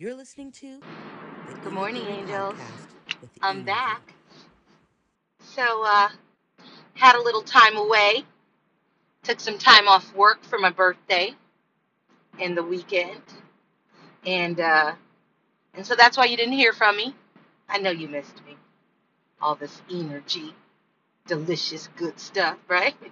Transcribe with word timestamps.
You're 0.00 0.14
listening 0.14 0.52
to 0.52 0.78
Good 1.64 1.72
morning, 1.72 2.06
angels. 2.06 2.56
I'm 3.42 3.64
back. 3.64 4.14
So, 5.40 5.82
uh, 5.84 6.10
had 6.94 7.16
a 7.16 7.20
little 7.20 7.42
time 7.42 7.76
away. 7.76 8.22
Took 9.24 9.40
some 9.40 9.58
time 9.58 9.88
off 9.88 10.14
work 10.14 10.44
for 10.44 10.56
my 10.56 10.70
birthday 10.70 11.34
and 12.40 12.56
the 12.56 12.62
weekend. 12.62 13.22
And, 14.24 14.60
uh, 14.60 14.94
and 15.74 15.84
so 15.84 15.96
that's 15.96 16.16
why 16.16 16.26
you 16.26 16.36
didn't 16.36 16.52
hear 16.54 16.72
from 16.72 16.96
me. 16.96 17.16
I 17.68 17.78
know 17.78 17.90
you 17.90 18.06
missed 18.06 18.36
me. 18.46 18.56
All 19.42 19.56
this 19.56 19.82
energy, 19.92 20.54
delicious, 21.26 21.88
good 21.96 22.20
stuff, 22.20 22.56
right? 22.68 22.94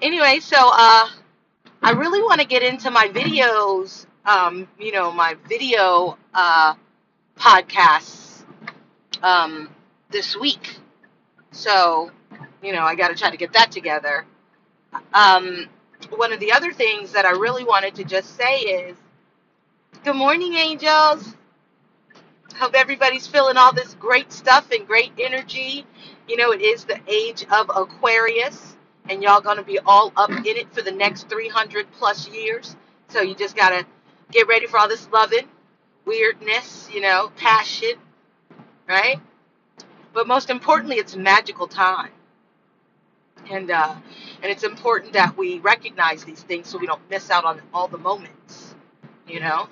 Anyway, 0.00 0.38
so, 0.38 0.56
uh, 0.56 1.08
I 1.82 1.90
really 1.90 2.22
want 2.22 2.40
to 2.40 2.46
get 2.46 2.62
into 2.62 2.88
my 2.88 3.08
videos, 3.08 4.06
um, 4.28 4.68
you 4.78 4.92
know, 4.92 5.10
my 5.10 5.36
video, 5.48 6.18
uh, 6.34 6.74
podcasts, 7.38 8.44
um, 9.22 9.70
this 10.10 10.36
week. 10.36 10.76
So, 11.50 12.10
you 12.62 12.72
know, 12.72 12.82
I 12.82 12.94
got 12.94 13.08
to 13.08 13.14
try 13.14 13.30
to 13.30 13.38
get 13.38 13.54
that 13.54 13.72
together. 13.72 14.26
Um, 15.14 15.66
one 16.10 16.32
of 16.32 16.40
the 16.40 16.52
other 16.52 16.72
things 16.72 17.12
that 17.12 17.24
I 17.24 17.30
really 17.30 17.64
wanted 17.64 17.94
to 17.96 18.04
just 18.04 18.36
say 18.36 18.58
is 18.60 18.96
good 20.04 20.16
morning, 20.16 20.54
angels. 20.54 21.34
Hope 22.56 22.74
everybody's 22.74 23.26
feeling 23.26 23.56
all 23.56 23.72
this 23.72 23.94
great 23.94 24.32
stuff 24.32 24.70
and 24.72 24.86
great 24.86 25.12
energy. 25.18 25.86
You 26.28 26.36
know, 26.36 26.52
it 26.52 26.60
is 26.60 26.84
the 26.84 27.00
age 27.08 27.46
of 27.50 27.70
Aquarius, 27.74 28.76
and 29.08 29.22
y'all 29.22 29.40
going 29.40 29.56
to 29.56 29.62
be 29.62 29.78
all 29.86 30.12
up 30.16 30.30
in 30.30 30.44
it 30.46 30.72
for 30.74 30.82
the 30.82 30.92
next 30.92 31.30
300 31.30 31.90
plus 31.92 32.28
years. 32.28 32.76
So 33.08 33.22
you 33.22 33.34
just 33.34 33.56
got 33.56 33.70
to 33.70 33.86
get 34.32 34.48
ready 34.48 34.66
for 34.66 34.78
all 34.78 34.88
this 34.88 35.08
loving, 35.12 35.48
weirdness, 36.06 36.88
you 36.92 37.00
know, 37.00 37.32
passion, 37.36 37.94
right? 38.88 39.20
But 40.14 40.26
most 40.26 40.50
importantly, 40.50 40.96
it's 40.96 41.14
a 41.14 41.18
magical 41.18 41.68
time. 41.68 42.10
And 43.50 43.70
uh, 43.70 43.94
and 44.42 44.50
it's 44.52 44.64
important 44.64 45.12
that 45.14 45.36
we 45.36 45.60
recognize 45.60 46.24
these 46.24 46.42
things 46.42 46.68
so 46.68 46.78
we 46.78 46.86
don't 46.86 47.02
miss 47.10 47.30
out 47.30 47.44
on 47.44 47.62
all 47.74 47.88
the 47.88 47.98
moments, 47.98 48.74
you 49.28 49.40
know. 49.40 49.68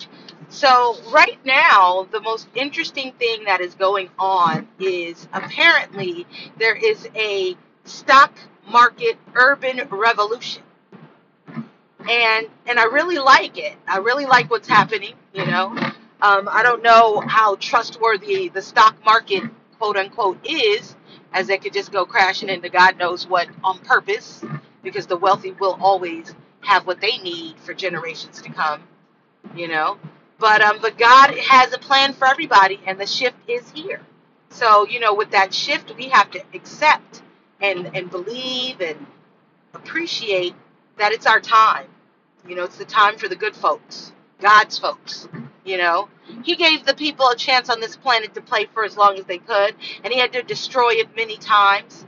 So 0.49 0.97
right 1.13 1.39
now, 1.45 2.09
the 2.13 2.21
most 2.21 2.49
interesting 2.55 3.13
thing 3.15 3.45
that 3.45 3.61
is 3.61 3.75
going 3.75 4.11
on 4.19 4.69
is 4.79 5.29
apparently 5.33 6.27
there 6.59 6.77
is 6.77 7.09
a 7.17 7.57
stock 7.85 8.33
market 8.69 9.19
urban 9.35 9.83
revolution, 9.91 10.63
and 12.09 12.49
and 12.67 12.79
I 12.81 12.85
really 12.85 13.19
like 13.19 13.59
it. 13.59 13.77
I 13.89 13.99
really 13.99 14.27
like 14.27 14.51
what's 14.51 14.69
happening, 14.69 15.15
you 15.35 15.47
know. 15.47 15.71
Um, 16.23 16.49
I 16.51 16.63
don't 16.63 16.83
know 16.83 17.21
how 17.21 17.57
trustworthy 17.57 18.49
the 18.51 18.63
stock 18.63 18.97
market, 19.05 19.45
quote 19.79 19.97
unquote, 19.97 20.39
is, 20.47 20.97
as 21.35 21.49
it 21.51 21.63
could 21.63 21.73
just 21.75 21.93
go 21.93 22.07
crashing 22.07 22.49
into 22.51 22.69
God 22.71 22.99
knows 22.99 23.29
what 23.29 23.49
on 23.65 23.81
purpose, 23.81 24.45
because 24.83 25.07
the 25.07 25.17
wealthy 25.17 25.53
will 25.53 25.79
always 25.81 26.35
have 26.63 26.87
what 26.87 27.01
they 27.01 27.19
need 27.19 27.59
for 27.61 27.75
generations 27.75 28.43
to 28.43 28.51
come, 28.53 28.83
you 29.57 29.69
know. 29.69 29.99
But 30.39 30.63
um, 30.63 30.79
but 30.83 30.99
God 30.99 31.37
has 31.39 31.73
a 31.75 31.79
plan 31.79 32.15
for 32.15 32.27
everybody, 32.29 32.81
and 32.87 33.01
the 33.01 33.07
shift 33.07 33.37
is 33.49 33.71
here. 33.73 34.01
So 34.51 34.87
you 34.89 35.01
know, 35.01 35.15
with 35.15 35.31
that 35.33 35.55
shift, 35.55 35.95
we 35.97 36.09
have 36.11 36.31
to 36.33 36.43
accept 36.55 37.23
and 37.61 37.91
and 37.97 38.11
believe 38.11 38.81
and 38.81 39.07
appreciate 39.75 40.55
that 40.99 41.13
it's 41.13 41.27
our 41.27 41.41
time. 41.41 41.87
You 42.49 42.57
know, 42.57 42.65
it's 42.65 42.79
the 42.79 42.85
time 42.85 43.19
for 43.19 43.29
the 43.29 43.37
good 43.37 43.57
folks, 43.57 44.13
God's 44.41 44.79
folks. 44.79 45.29
You 45.65 45.79
know, 45.79 46.09
He 46.45 46.57
gave 46.57 46.85
the 46.85 46.95
people 46.95 47.29
a 47.29 47.37
chance 47.37 47.71
on 47.71 47.81
this 47.81 47.97
planet 47.97 48.35
to 48.35 48.41
play 48.41 48.67
for 48.73 48.85
as 48.85 48.97
long 48.97 49.19
as 49.19 49.25
they 49.27 49.39
could, 49.39 49.75
and 50.05 50.13
He 50.13 50.19
had 50.21 50.33
to 50.35 50.43
destroy 50.43 50.93
it 50.93 51.15
many 51.17 51.37
times. 51.39 52.07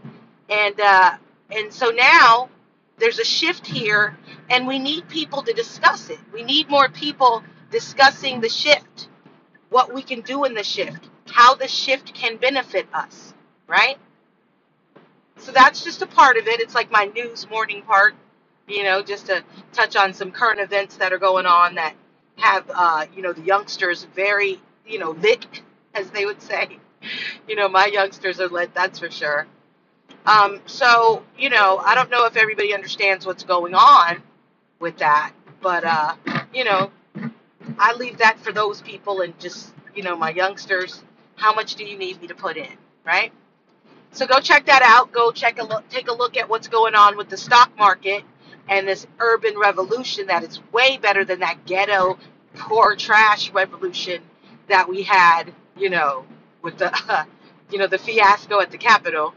And 0.48 0.80
uh, 0.80 1.16
and 1.50 1.72
so 1.72 1.90
now 1.90 2.50
there's 2.98 3.18
a 3.18 3.24
shift 3.24 3.66
here, 3.66 4.16
and 4.50 4.66
we 4.66 4.78
need 4.78 5.08
people 5.08 5.42
to 5.42 5.52
discuss 5.52 6.10
it. 6.10 6.18
We 6.32 6.42
need 6.42 6.68
more 6.68 6.88
people 6.88 7.42
discussing 7.70 8.40
the 8.40 8.48
shift, 8.48 9.08
what 9.70 9.92
we 9.94 10.02
can 10.02 10.22
do 10.22 10.44
in 10.44 10.54
the 10.54 10.64
shift, 10.64 11.08
how 11.30 11.54
the 11.54 11.68
shift 11.68 12.14
can 12.14 12.36
benefit 12.36 12.86
us, 12.94 13.34
right? 13.68 13.98
So 15.38 15.52
that's 15.52 15.84
just 15.84 16.02
a 16.02 16.06
part 16.06 16.36
of 16.36 16.46
it. 16.48 16.60
It's 16.60 16.74
like 16.74 16.90
my 16.90 17.06
news 17.06 17.48
morning 17.50 17.82
part, 17.82 18.14
you 18.68 18.84
know, 18.84 19.02
just 19.02 19.26
to 19.26 19.42
touch 19.72 19.96
on 19.96 20.12
some 20.12 20.30
current 20.30 20.60
events 20.60 20.96
that 20.96 21.12
are 21.12 21.18
going 21.18 21.46
on 21.46 21.74
that 21.76 21.94
have, 22.36 22.64
uh, 22.72 23.06
you 23.14 23.22
know, 23.22 23.32
the 23.32 23.42
youngsters 23.42 24.04
very, 24.14 24.60
you 24.86 24.98
know, 24.98 25.12
lit, 25.12 25.46
as 25.94 26.10
they 26.10 26.24
would 26.26 26.40
say. 26.40 26.78
You 27.46 27.56
know, 27.56 27.68
my 27.68 27.86
youngsters 27.86 28.40
are 28.40 28.48
lit, 28.48 28.74
that's 28.74 28.98
for 28.98 29.10
sure. 29.10 29.46
Um, 30.26 30.60
so, 30.66 31.22
you 31.38 31.48
know, 31.48 31.78
I 31.78 31.94
don't 31.94 32.10
know 32.10 32.26
if 32.26 32.36
everybody 32.36 32.74
understands 32.74 33.24
what's 33.24 33.44
going 33.44 33.74
on 33.74 34.22
with 34.78 34.98
that, 34.98 35.32
but, 35.62 35.84
uh, 35.84 36.14
you 36.52 36.64
know, 36.64 36.90
I 37.78 37.94
leave 37.94 38.18
that 38.18 38.38
for 38.40 38.52
those 38.52 38.82
people 38.82 39.22
and 39.22 39.38
just, 39.38 39.72
you 39.94 40.02
know, 40.02 40.16
my 40.16 40.30
youngsters. 40.30 41.02
How 41.36 41.54
much 41.54 41.76
do 41.76 41.84
you 41.84 41.96
need 41.96 42.20
me 42.20 42.26
to 42.28 42.34
put 42.34 42.56
in, 42.56 42.72
right? 43.06 43.32
So 44.12 44.26
go 44.26 44.40
check 44.40 44.66
that 44.66 44.82
out. 44.82 45.12
Go 45.12 45.30
check 45.30 45.60
a 45.60 45.64
look, 45.64 45.88
take 45.88 46.08
a 46.08 46.14
look 46.14 46.36
at 46.36 46.48
what's 46.48 46.68
going 46.68 46.94
on 46.94 47.16
with 47.16 47.28
the 47.28 47.36
stock 47.36 47.70
market 47.78 48.24
and 48.68 48.86
this 48.88 49.06
urban 49.20 49.58
revolution 49.58 50.26
that 50.28 50.42
is 50.44 50.60
way 50.72 50.98
better 50.98 51.24
than 51.24 51.40
that 51.40 51.66
ghetto 51.66 52.18
poor 52.56 52.96
trash 52.96 53.52
revolution 53.52 54.22
that 54.68 54.88
we 54.88 55.02
had, 55.02 55.52
you 55.76 55.90
know, 55.90 56.26
with 56.62 56.78
the, 56.78 56.92
uh, 57.10 57.24
you 57.70 57.78
know, 57.78 57.86
the 57.86 57.98
fiasco 57.98 58.60
at 58.60 58.70
the 58.70 58.78
Capitol. 58.78 59.34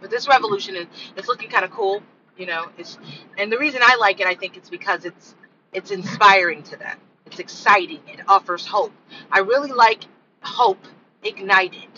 But 0.00 0.10
this 0.10 0.28
revolution 0.28 0.76
is 0.76 0.86
it's 1.16 1.28
looking 1.28 1.50
kind 1.50 1.64
of 1.64 1.70
cool, 1.70 2.02
you 2.36 2.46
know. 2.46 2.68
It's 2.78 2.98
and 3.38 3.50
the 3.50 3.58
reason 3.58 3.80
I 3.82 3.96
like 3.96 4.20
it, 4.20 4.26
I 4.26 4.34
think, 4.34 4.56
it's 4.56 4.70
because 4.70 5.04
it's 5.04 5.34
it's 5.72 5.90
inspiring 5.90 6.62
to 6.64 6.76
them. 6.76 6.98
It's 7.26 7.40
exciting. 7.40 8.00
It 8.06 8.20
offers 8.28 8.66
hope. 8.66 8.92
I 9.30 9.40
really 9.40 9.72
like 9.72 10.04
hope 10.42 10.84
ignited, 11.24 11.88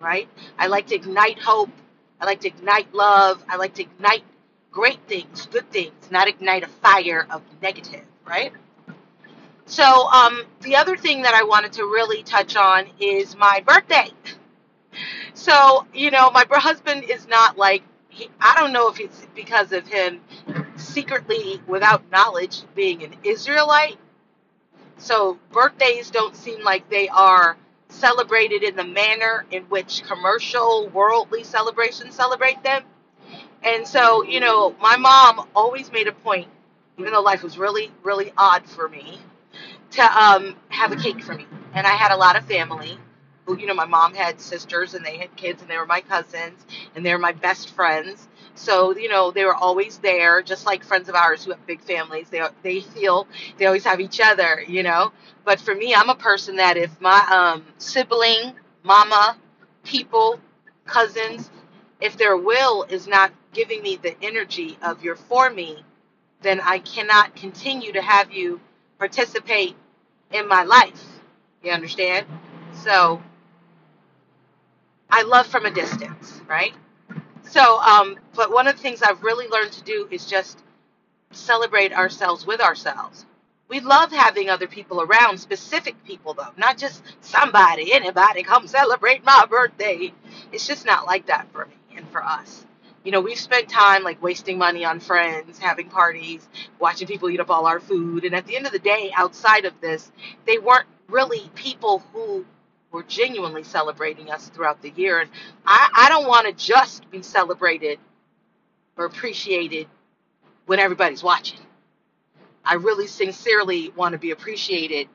right? 0.00 0.28
I 0.58 0.68
like 0.68 0.86
to 0.88 0.94
ignite 0.94 1.38
hope. 1.38 1.70
I 2.20 2.26
like 2.26 2.40
to 2.40 2.48
ignite 2.48 2.94
love. 2.94 3.44
I 3.48 3.56
like 3.56 3.74
to 3.74 3.82
ignite 3.82 4.24
great 4.74 4.98
things, 5.06 5.46
good 5.46 5.70
things, 5.70 5.94
not 6.10 6.26
ignite 6.28 6.64
a 6.64 6.66
fire 6.66 7.26
of 7.30 7.42
negative, 7.62 8.04
right? 8.26 8.52
So, 9.66 10.08
um, 10.08 10.42
the 10.62 10.76
other 10.76 10.96
thing 10.96 11.22
that 11.22 11.32
I 11.32 11.44
wanted 11.44 11.72
to 11.74 11.84
really 11.84 12.24
touch 12.24 12.56
on 12.56 12.86
is 13.00 13.36
my 13.36 13.62
birthday. 13.66 14.10
So, 15.36 15.84
you 15.92 16.12
know, 16.12 16.30
my 16.30 16.44
husband 16.48 17.04
is 17.10 17.26
not 17.26 17.58
like, 17.58 17.82
he, 18.08 18.28
I 18.40 18.54
don't 18.56 18.72
know 18.72 18.88
if 18.88 19.00
it's 19.00 19.26
because 19.34 19.72
of 19.72 19.84
him 19.88 20.20
secretly, 20.76 21.60
without 21.66 22.08
knowledge, 22.12 22.62
being 22.76 23.02
an 23.02 23.16
Israelite. 23.24 23.98
So, 24.98 25.38
birthdays 25.50 26.12
don't 26.12 26.36
seem 26.36 26.62
like 26.62 26.88
they 26.88 27.08
are 27.08 27.56
celebrated 27.88 28.62
in 28.62 28.76
the 28.76 28.84
manner 28.84 29.46
in 29.50 29.64
which 29.64 30.04
commercial, 30.04 30.88
worldly 30.90 31.42
celebrations 31.42 32.14
celebrate 32.14 32.62
them. 32.62 32.84
And 33.64 33.86
so, 33.88 34.24
you 34.24 34.40
know, 34.40 34.76
my 34.80 34.96
mom 34.96 35.48
always 35.56 35.92
made 35.92 36.08
a 36.08 36.12
point, 36.12 36.48
even 36.98 37.12
though 37.12 37.22
life 37.22 37.42
was 37.42 37.58
really, 37.58 37.92
really 38.04 38.32
odd 38.38 38.66
for 38.68 38.88
me, 38.88 39.20
to 39.92 40.02
um, 40.02 40.56
have 40.70 40.92
a 40.92 40.96
cake 40.96 41.22
for 41.22 41.34
me. 41.34 41.46
And 41.74 41.86
I 41.86 41.92
had 41.92 42.12
a 42.12 42.16
lot 42.16 42.36
of 42.36 42.46
family 42.46 42.98
you 43.48 43.66
know, 43.66 43.74
my 43.74 43.84
mom 43.84 44.14
had 44.14 44.40
sisters 44.40 44.94
and 44.94 45.04
they 45.04 45.18
had 45.18 45.34
kids 45.36 45.62
and 45.62 45.70
they 45.70 45.76
were 45.76 45.86
my 45.86 46.00
cousins 46.00 46.66
and 46.94 47.04
they 47.04 47.12
were 47.12 47.18
my 47.18 47.32
best 47.32 47.70
friends. 47.74 48.28
So, 48.54 48.96
you 48.96 49.08
know, 49.08 49.30
they 49.30 49.44
were 49.44 49.54
always 49.54 49.98
there, 49.98 50.42
just 50.42 50.66
like 50.66 50.84
friends 50.84 51.08
of 51.08 51.14
ours 51.14 51.44
who 51.44 51.50
have 51.52 51.66
big 51.66 51.80
families. 51.82 52.28
They, 52.30 52.42
they 52.62 52.80
feel 52.80 53.26
they 53.58 53.66
always 53.66 53.84
have 53.84 54.00
each 54.00 54.20
other, 54.22 54.64
you 54.68 54.82
know. 54.82 55.12
But 55.44 55.60
for 55.60 55.74
me, 55.74 55.94
I'm 55.94 56.10
a 56.10 56.14
person 56.14 56.56
that 56.56 56.76
if 56.76 57.00
my 57.00 57.20
um, 57.32 57.64
sibling, 57.78 58.54
mama, 58.84 59.36
people, 59.84 60.40
cousins, 60.86 61.50
if 62.00 62.16
their 62.16 62.36
will 62.36 62.84
is 62.84 63.06
not 63.08 63.32
giving 63.54 63.82
me 63.82 63.96
the 63.96 64.16
energy 64.22 64.78
of 64.82 65.04
you're 65.04 65.16
for 65.16 65.50
me, 65.50 65.84
then 66.42 66.60
I 66.60 66.80
cannot 66.80 67.36
continue 67.36 67.92
to 67.92 68.02
have 68.02 68.32
you 68.32 68.60
participate 68.98 69.76
in 70.32 70.48
my 70.48 70.64
life. 70.64 71.02
You 71.64 71.72
understand? 71.72 72.26
So 72.82 73.22
I 75.10 75.22
love 75.22 75.46
from 75.46 75.66
a 75.66 75.70
distance, 75.72 76.42
right? 76.48 76.74
So, 77.44 77.80
um, 77.80 78.18
but 78.34 78.52
one 78.52 78.66
of 78.68 78.76
the 78.76 78.82
things 78.82 79.02
I've 79.02 79.22
really 79.22 79.48
learned 79.48 79.72
to 79.72 79.82
do 79.84 80.08
is 80.10 80.26
just 80.26 80.60
celebrate 81.32 81.92
ourselves 81.92 82.46
with 82.46 82.60
ourselves. 82.60 83.26
We 83.68 83.80
love 83.80 84.12
having 84.12 84.50
other 84.50 84.66
people 84.68 85.02
around, 85.02 85.38
specific 85.38 86.02
people 86.04 86.34
though, 86.34 86.52
not 86.58 86.78
just 86.78 87.02
somebody, 87.20 87.92
anybody 87.94 88.42
come 88.42 88.66
celebrate 88.68 89.24
my 89.24 89.46
birthday. 89.48 90.12
It's 90.52 90.66
just 90.66 90.86
not 90.86 91.06
like 91.06 91.26
that 91.26 91.48
for 91.52 91.66
me 91.66 91.74
and 91.96 92.08
for 92.10 92.22
us. 92.24 92.66
You 93.04 93.12
know, 93.12 93.20
we've 93.20 93.38
spent 93.38 93.68
time 93.68 94.02
like 94.02 94.22
wasting 94.22 94.56
money 94.58 94.84
on 94.84 94.98
friends, 94.98 95.58
having 95.58 95.88
parties, 95.90 96.48
watching 96.80 97.06
people 97.06 97.28
eat 97.30 97.38
up 97.38 97.50
all 97.50 97.66
our 97.66 97.80
food, 97.80 98.24
and 98.24 98.34
at 98.34 98.46
the 98.46 98.56
end 98.56 98.66
of 98.66 98.72
the 98.72 98.78
day, 98.78 99.12
outside 99.14 99.66
of 99.66 99.78
this, 99.80 100.10
they 100.46 100.58
weren't 100.58 100.86
really 101.08 101.50
people 101.54 102.02
who 102.12 102.46
were 102.90 103.02
genuinely 103.02 103.62
celebrating 103.62 104.30
us 104.30 104.48
throughout 104.48 104.80
the 104.80 104.90
year. 104.90 105.20
And 105.20 105.30
I, 105.66 105.90
I 105.94 106.08
don't 106.08 106.26
want 106.26 106.46
to 106.46 106.52
just 106.52 107.10
be 107.10 107.22
celebrated 107.22 107.98
or 108.96 109.04
appreciated 109.04 109.86
when 110.66 110.78
everybody's 110.78 111.22
watching. 111.22 111.60
I 112.64 112.74
really 112.74 113.06
sincerely 113.06 113.92
want 113.96 114.12
to 114.12 114.18
be 114.18 114.30
appreciated 114.30 115.08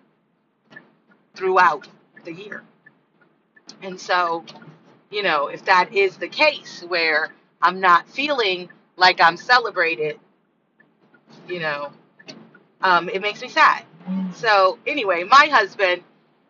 throughout 1.33 1.87
the 2.25 2.33
year. 2.33 2.61
And 3.81 3.99
so, 3.99 4.45
you 5.09 5.23
know, 5.23 5.47
if 5.47 5.65
that 5.65 5.93
is 5.93 6.17
the 6.17 6.27
case 6.27 6.83
where 6.87 7.29
I'm 7.61 7.79
not 7.79 8.09
feeling 8.09 8.69
like 8.97 9.21
I'm 9.21 9.37
celebrated, 9.37 10.19
you 11.47 11.59
know, 11.59 11.91
um, 12.81 13.09
it 13.09 13.21
makes 13.21 13.41
me 13.41 13.49
sad. 13.49 13.85
So 14.33 14.79
anyway, 14.87 15.23
my 15.23 15.47
husband, 15.51 16.03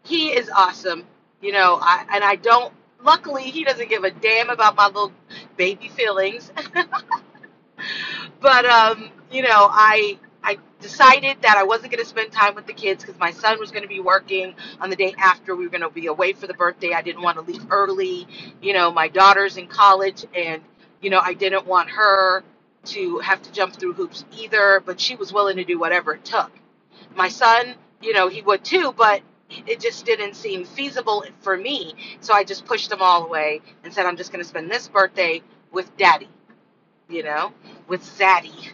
he 0.04 0.30
is 0.30 0.50
awesome, 0.50 1.06
you 1.42 1.52
know, 1.52 1.80
I, 1.82 2.06
and 2.14 2.24
I 2.24 2.36
don't. 2.36 2.74
Luckily, 3.02 3.44
he 3.44 3.64
doesn't 3.64 3.90
give 3.90 4.04
a 4.04 4.12
damn 4.12 4.50
about 4.50 4.76
my 4.76 4.88
little 4.88 5.14
baby 5.58 5.90
feelings. 5.90 6.52
but 8.42 8.66
um, 8.66 9.10
you 9.32 9.42
know, 9.42 9.70
I 9.72 10.20
I 10.44 10.58
decided 10.82 11.42
that 11.42 11.58
I 11.58 11.64
wasn't 11.64 11.92
going 11.92 12.04
to 12.04 12.10
spend 12.10 12.32
time 12.32 12.56
with 12.56 12.68
the 12.68 12.74
kids 12.74 13.04
because 13.04 13.20
my 13.20 13.32
son 13.32 13.60
was 13.60 13.72
going 13.72 13.84
to 13.84 13.90
be 13.90 14.00
working 14.00 14.54
on 14.82 14.90
the 14.90 14.96
day 14.96 15.14
after 15.18 15.56
we 15.56 15.66
were 15.66 15.72
going 15.72 15.82
to 15.82 15.90
be 15.90 16.08
away 16.08 16.34
for 16.34 16.48
the 16.48 16.54
birthday. 16.54 16.94
I 16.94 17.02
didn't 17.02 17.22
want 17.22 17.38
to 17.38 17.44
leave 17.44 17.66
early. 17.72 18.28
You 18.62 18.74
know, 18.74 18.92
my 18.92 19.08
daughter's 19.08 19.58
in 19.58 19.68
college, 19.68 20.26
and 20.36 20.62
you 21.01 21.10
know, 21.10 21.19
I 21.19 21.34
didn't 21.34 21.66
want 21.66 21.90
her 21.90 22.44
to 22.86 23.19
have 23.19 23.42
to 23.44 23.51
jump 23.51 23.75
through 23.75 23.94
hoops 23.94 24.25
either. 24.38 24.81
But 24.86 25.00
she 25.00 25.16
was 25.16 25.34
willing 25.34 25.57
to 25.57 25.63
do 25.63 25.80
whatever 25.80 26.13
it 26.13 26.25
took. 26.25 26.51
My 27.16 27.30
son, 27.30 27.75
you 28.01 28.13
know, 28.13 28.28
he 28.28 28.42
would 28.42 28.63
too, 28.63 28.94
but 28.98 29.22
it 29.50 29.80
just 29.80 30.06
didn't 30.06 30.36
seem 30.36 30.66
feasible 30.66 31.24
for 31.42 31.57
me. 31.57 31.96
So 32.19 32.34
I 32.34 32.44
just 32.44 32.66
pushed 32.66 32.90
them 32.90 33.01
all 33.01 33.25
away 33.25 33.62
and 33.84 33.94
said, 33.94 34.06
I'm 34.06 34.18
just 34.18 34.31
going 34.31 34.44
to 34.44 34.48
spend 34.48 34.69
this 34.69 34.88
birthday 34.88 35.42
with 35.72 35.96
daddy, 35.98 36.30
you 37.10 37.24
know, 37.24 37.52
with 37.88 38.02
Zaddy. 38.04 38.69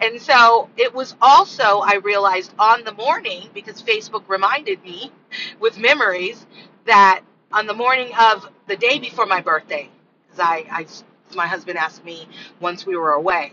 And 0.00 0.20
so 0.20 0.68
it 0.76 0.92
was 0.92 1.14
also, 1.22 1.80
I 1.80 2.00
realized 2.02 2.52
on 2.58 2.84
the 2.84 2.92
morning, 2.92 3.48
because 3.54 3.80
Facebook 3.80 4.28
reminded 4.28 4.82
me 4.82 5.12
with 5.60 5.78
memories, 5.78 6.44
that 6.86 7.22
on 7.52 7.66
the 7.66 7.74
morning 7.74 8.10
of 8.18 8.48
the 8.66 8.76
day 8.76 8.98
before 8.98 9.26
my 9.26 9.40
birthday, 9.40 9.88
because 10.32 10.46
I, 10.46 10.64
I, 10.70 10.86
my 11.36 11.46
husband 11.46 11.78
asked 11.78 12.04
me 12.04 12.26
once 12.60 12.86
we 12.86 12.96
were 12.96 13.12
away 13.12 13.52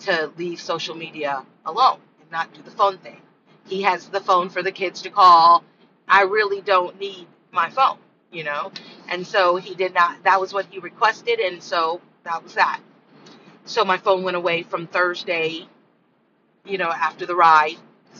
to 0.00 0.32
leave 0.36 0.60
social 0.60 0.94
media 0.94 1.44
alone 1.66 1.98
and 2.20 2.30
not 2.30 2.52
do 2.54 2.62
the 2.62 2.70
phone 2.70 2.98
thing. 2.98 3.20
He 3.66 3.82
has 3.82 4.08
the 4.08 4.20
phone 4.20 4.48
for 4.48 4.62
the 4.62 4.72
kids 4.72 5.02
to 5.02 5.10
call. 5.10 5.64
I 6.08 6.22
really 6.22 6.60
don't 6.60 6.98
need 6.98 7.26
my 7.52 7.70
phone, 7.70 7.98
you 8.32 8.44
know? 8.44 8.72
And 9.08 9.26
so 9.26 9.56
he 9.56 9.74
did 9.74 9.94
not, 9.94 10.24
that 10.24 10.40
was 10.40 10.52
what 10.52 10.66
he 10.66 10.78
requested, 10.78 11.38
and 11.40 11.62
so 11.62 12.00
that 12.24 12.42
was 12.42 12.54
that. 12.54 12.80
So 13.64 13.84
my 13.84 13.98
phone 13.98 14.22
went 14.22 14.36
away 14.36 14.62
from 14.62 14.86
Thursday, 14.86 15.68
you 16.64 16.78
know, 16.78 16.90
after 16.90 17.26
the 17.26 17.36
ride. 17.36 17.76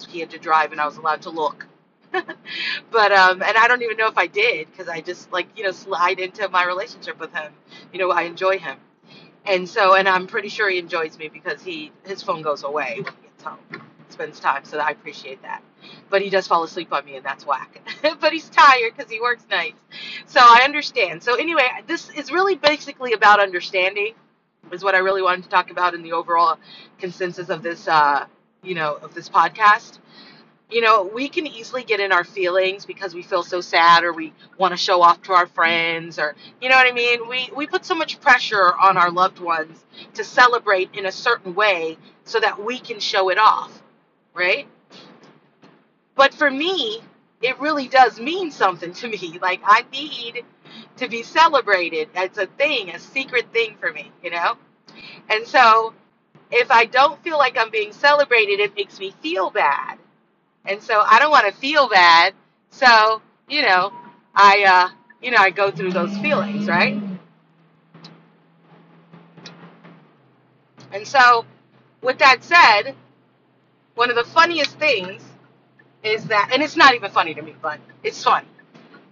He 0.08 0.20
had 0.20 0.31
to 0.31 0.38
drive 0.38 0.72
and 0.72 0.81
I 0.81 0.87
was 0.87 0.96
allowed 0.96 1.22
to 1.22 1.31
look. 1.31 1.66
but 2.91 3.12
um 3.12 3.43
and 3.43 3.57
I 3.57 3.69
don't 3.69 3.83
even 3.83 3.97
know 3.97 4.09
if 4.09 4.19
I 4.19 4.27
did 4.27 4.69
because 4.71 4.89
I 4.89 5.01
just 5.01 5.33
like, 5.33 5.49
you 5.57 5.65
know, 5.65 5.71
slide 5.73 6.19
into 6.21 6.49
my 6.49 6.65
relationship 6.65 7.19
with 7.21 7.33
him. 7.33 7.53
You 7.93 7.99
know, 7.99 8.11
I 8.11 8.23
enjoy 8.23 8.59
him. 8.59 8.79
And 9.47 9.69
so 9.69 9.95
and 9.95 10.09
I'm 10.09 10.27
pretty 10.27 10.49
sure 10.49 10.69
he 10.71 10.79
enjoys 10.79 11.19
me 11.19 11.29
because 11.29 11.62
he 11.62 11.93
his 12.05 12.23
phone 12.23 12.43
goes 12.43 12.65
away 12.65 12.97
when 12.97 13.15
he 13.15 13.29
gets 13.29 13.45
home. 13.45 13.59
Spends 14.09 14.41
time, 14.41 14.65
so 14.65 14.79
I 14.79 14.91
appreciate 14.91 15.41
that. 15.43 15.62
But 16.11 16.21
he 16.21 16.31
does 16.31 16.47
fall 16.47 16.65
asleep 16.65 16.93
on 16.93 17.05
me 17.05 17.17
and 17.17 17.25
that's 17.25 17.47
whack. 17.47 17.81
but 18.21 18.33
he's 18.33 18.49
tired 18.51 18.93
because 18.97 19.11
he 19.11 19.21
works 19.21 19.45
nights. 19.51 19.79
So 20.27 20.41
I 20.43 20.62
understand. 20.65 21.23
So 21.23 21.37
anyway, 21.37 21.69
this 21.87 22.11
is 22.11 22.33
really 22.33 22.57
basically 22.57 23.12
about 23.12 23.41
understanding 23.41 24.15
is 24.73 24.85
what 24.85 24.95
I 24.95 24.99
really 24.99 25.23
wanted 25.23 25.45
to 25.45 25.49
talk 25.49 25.71
about 25.71 25.95
in 25.95 26.03
the 26.03 26.12
overall 26.12 26.59
consensus 26.99 27.49
of 27.49 27.62
this, 27.62 27.89
uh, 27.89 28.27
you 28.62 28.75
know, 28.75 28.97
of 28.97 29.15
this 29.15 29.29
podcast. 29.29 29.99
You 30.70 30.81
know, 30.81 31.02
we 31.12 31.28
can 31.28 31.46
easily 31.46 31.82
get 31.82 32.00
in 32.00 32.12
our 32.12 32.25
feelings 32.25 32.87
because 32.87 33.14
we 33.14 33.22
feel 33.22 33.43
so 33.43 33.61
sad 33.61 34.05
or 34.05 34.12
we 34.12 34.32
want 34.58 34.72
to 34.72 34.76
show 34.76 35.02
off 35.02 35.22
to 35.22 35.32
our 35.32 35.46
friends 35.46 36.19
or, 36.19 36.37
you 36.61 36.69
know 36.69 36.76
what 36.76 36.87
I 36.87 36.93
mean? 36.93 37.28
We, 37.28 37.50
we 37.55 37.67
put 37.67 37.84
so 37.84 37.94
much 37.94 38.20
pressure 38.20 38.75
on 38.78 38.96
our 38.96 39.11
loved 39.11 39.40
ones 39.40 39.84
to 40.14 40.25
celebrate 40.25 40.90
in 40.94 41.06
a 41.06 41.12
certain 41.12 41.55
way 41.55 41.99
so 42.25 42.38
that 42.40 42.62
we 42.62 42.78
can 42.78 43.00
show 43.00 43.31
it 43.31 43.38
off, 43.38 43.82
right? 44.32 44.69
But 46.14 46.34
for 46.34 46.50
me, 46.50 47.00
it 47.43 47.58
really 47.58 47.88
does 47.88 48.20
mean 48.20 48.50
something 48.50 48.93
to 48.94 49.08
me. 49.08 49.38
Like, 49.43 49.61
I 49.64 49.84
need 49.93 50.44
to 50.99 51.08
be 51.08 51.23
celebrated. 51.23 52.11
It's 52.14 52.38
a 52.38 52.46
thing, 52.46 52.90
a 52.90 52.99
secret 52.99 53.52
thing 53.52 53.76
for 53.81 53.93
me, 53.93 54.12
you 54.23 54.31
know? 54.31 54.56
And 55.28 55.46
so 55.46 55.94
if 56.50 56.70
I 56.70 56.84
don't 56.84 57.23
feel 57.23 57.38
like 57.38 57.56
I'm 57.56 57.70
being 57.70 57.93
celebrated, 57.93 58.61
it 58.61 58.75
makes 58.76 58.99
me 58.99 59.14
feel 59.23 59.50
bad. 59.50 59.99
And 60.67 60.83
so 60.83 61.03
I 61.05 61.19
don't 61.19 61.31
want 61.31 61.47
to 61.47 61.53
feel 61.53 61.89
bad. 61.89 62.35
So, 62.71 63.23
you 63.49 63.62
know, 63.62 63.93
I, 64.35 64.65
uh, 64.65 64.97
you 65.23 65.31
know, 65.31 65.39
I 65.39 65.51
go 65.51 65.71
through 65.71 65.93
those 65.93 66.17
feelings, 66.19 66.69
right? 66.69 67.01
And 70.93 71.07
so, 71.07 71.45
with 72.03 72.19
that 72.19 72.43
said, 72.43 72.95
one 73.95 74.11
of 74.11 74.17
the 74.17 74.25
funniest 74.25 74.79
things 74.79 75.23
is 76.03 76.25
that, 76.27 76.51
and 76.53 76.62
it's 76.62 76.77
not 76.77 76.95
even 76.95 77.11
funny 77.11 77.35
to 77.35 77.43
me, 77.43 77.55
but 77.61 77.79
it's 78.03 78.23
funny 78.23 78.47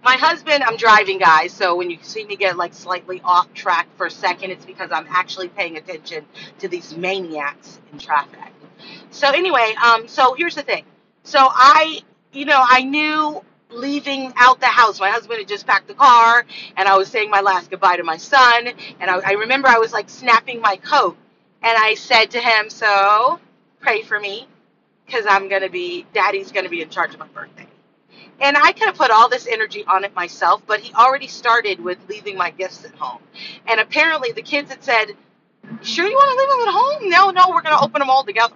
my 0.03 0.15
husband, 0.15 0.63
I'm 0.63 0.77
driving, 0.77 1.17
guys. 1.17 1.51
So 1.53 1.75
when 1.75 1.89
you 1.89 1.97
see 2.01 2.25
me 2.25 2.35
get 2.35 2.57
like 2.57 2.73
slightly 2.73 3.21
off 3.23 3.53
track 3.53 3.87
for 3.97 4.05
a 4.05 4.11
second, 4.11 4.51
it's 4.51 4.65
because 4.65 4.91
I'm 4.91 5.05
actually 5.09 5.49
paying 5.49 5.77
attention 5.77 6.25
to 6.59 6.67
these 6.67 6.95
maniacs 6.95 7.79
in 7.91 7.99
traffic. 7.99 8.39
So 9.11 9.29
anyway, 9.29 9.73
um, 9.83 10.07
so 10.07 10.33
here's 10.35 10.55
the 10.55 10.63
thing. 10.63 10.85
So 11.29 11.39
I, 11.41 12.01
you 12.33 12.45
know, 12.45 12.61
I 12.67 12.83
knew 12.83 13.43
leaving 13.71 14.33
out 14.37 14.59
the 14.61 14.67
house. 14.67 14.99
My 14.99 15.11
husband 15.11 15.39
had 15.39 15.47
just 15.49 15.67
packed 15.67 15.87
the 15.87 15.95
car, 15.95 16.45
and 16.77 16.89
I 16.89 16.97
was 16.97 17.09
saying 17.09 17.29
my 17.29 17.41
last 17.41 17.71
goodbye 17.71 17.97
to 17.97 18.03
my 18.03 18.17
son. 18.17 18.69
And 18.99 19.11
I, 19.11 19.19
I 19.19 19.31
remember 19.33 19.69
I 19.69 19.79
was 19.79 19.93
like 19.93 20.09
snapping 20.09 20.61
my 20.61 20.77
coat, 20.77 21.17
and 21.63 21.77
I 21.77 21.95
said 21.95 22.31
to 22.31 22.41
him, 22.41 22.71
"So 22.71 23.39
pray 23.81 24.03
for 24.03 24.19
me, 24.19 24.47
because 25.05 25.25
I'm 25.29 25.49
gonna 25.49 25.69
be, 25.69 26.07
Daddy's 26.13 26.51
gonna 26.51 26.69
be 26.69 26.81
in 26.81 26.89
charge 26.89 27.13
of 27.13 27.19
my 27.19 27.27
birthday." 27.27 27.67
And 28.41 28.57
I 28.57 28.73
could 28.73 28.87
have 28.87 28.95
put 28.95 29.11
all 29.11 29.29
this 29.29 29.47
energy 29.47 29.85
on 29.87 30.03
it 30.05 30.15
myself, 30.15 30.63
but 30.67 30.81
he 30.81 30.93
already 30.95 31.27
started 31.27 31.79
with 31.81 31.97
leaving 32.09 32.37
my 32.37 32.51
gifts 32.51 32.85
at 32.85 32.95
home. 32.95 33.21
And 33.67 33.79
apparently 33.79 34.31
the 34.33 34.41
kids 34.43 34.71
had 34.71 34.83
said, 34.83 35.07
Sure 35.83 36.07
you 36.07 36.15
want 36.15 36.31
to 36.31 36.37
leave 36.39 36.49
them 36.49 36.69
at 36.69 36.73
home? 36.73 37.09
No, 37.09 37.31
no, 37.31 37.53
we're 37.55 37.61
to 37.75 37.81
open 37.83 37.99
them 37.99 38.09
all 38.09 38.23
together. 38.25 38.55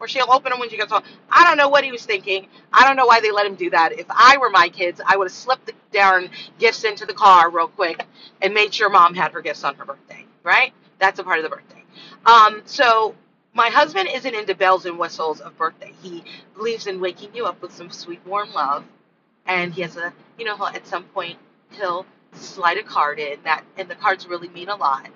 Or 0.00 0.08
she'll 0.08 0.30
open 0.32 0.50
them 0.50 0.60
when 0.60 0.70
she 0.70 0.76
gets 0.76 0.92
home. 0.92 1.02
I 1.30 1.44
don't 1.44 1.56
know 1.56 1.68
what 1.68 1.84
he 1.84 1.92
was 1.92 2.04
thinking. 2.06 2.48
I 2.72 2.86
don't 2.86 2.96
know 2.96 3.06
why 3.06 3.20
they 3.20 3.32
let 3.32 3.46
him 3.46 3.54
do 3.54 3.70
that. 3.70 3.92
If 3.98 4.06
I 4.10 4.36
were 4.38 4.50
my 4.50 4.68
kids, 4.68 5.00
I 5.06 5.16
would 5.16 5.26
have 5.26 5.32
slipped 5.32 5.66
the 5.66 5.74
darn 5.92 6.30
gifts 6.58 6.84
into 6.84 7.06
the 7.06 7.14
car 7.14 7.50
real 7.50 7.68
quick 7.68 8.04
and 8.42 8.54
made 8.54 8.74
sure 8.74 8.90
mom 8.90 9.14
had 9.14 9.32
her 9.32 9.42
gifts 9.42 9.64
on 9.64 9.76
her 9.76 9.84
birthday, 9.86 10.26
right? 10.42 10.72
That's 11.00 11.20
a 11.20 11.24
part 11.24 11.38
of 11.38 11.44
the 11.44 11.50
birthday. 11.50 11.84
Um, 12.26 12.62
so 12.66 13.14
my 13.54 13.68
husband 13.70 14.08
isn't 14.12 14.34
into 14.34 14.54
bells 14.54 14.86
and 14.86 14.98
whistles 14.98 15.40
of 15.40 15.56
birthday. 15.58 15.92
He 16.02 16.24
believes 16.56 16.86
in 16.88 17.00
waking 17.00 17.34
you 17.34 17.46
up 17.46 17.62
with 17.62 17.72
some 17.72 17.90
sweet, 17.90 18.20
warm 18.26 18.52
love 18.52 18.84
and 19.46 19.74
he 19.74 19.82
has 19.82 19.96
a 19.96 20.12
you 20.38 20.44
know 20.44 20.56
at 20.68 20.86
some 20.86 21.04
point 21.04 21.38
he'll 21.72 22.06
slide 22.32 22.78
a 22.78 22.82
card 22.82 23.18
in 23.18 23.38
that 23.44 23.64
and 23.76 23.88
the 23.88 23.94
cards 23.96 24.26
really 24.26 24.48
mean 24.48 24.68
a 24.68 24.76
lot 24.76 25.08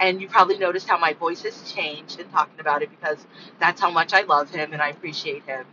and 0.00 0.20
you 0.22 0.28
probably 0.28 0.58
noticed 0.58 0.88
how 0.88 0.98
my 0.98 1.14
voice 1.14 1.42
has 1.42 1.72
changed 1.72 2.20
in 2.20 2.28
talking 2.30 2.60
about 2.60 2.82
it 2.82 2.90
because 2.90 3.18
that's 3.60 3.80
how 3.80 3.90
much 3.90 4.14
I 4.14 4.22
love 4.22 4.50
him 4.50 4.72
and 4.72 4.82
I 4.82 4.90
appreciate 4.90 5.44
him 5.44 5.66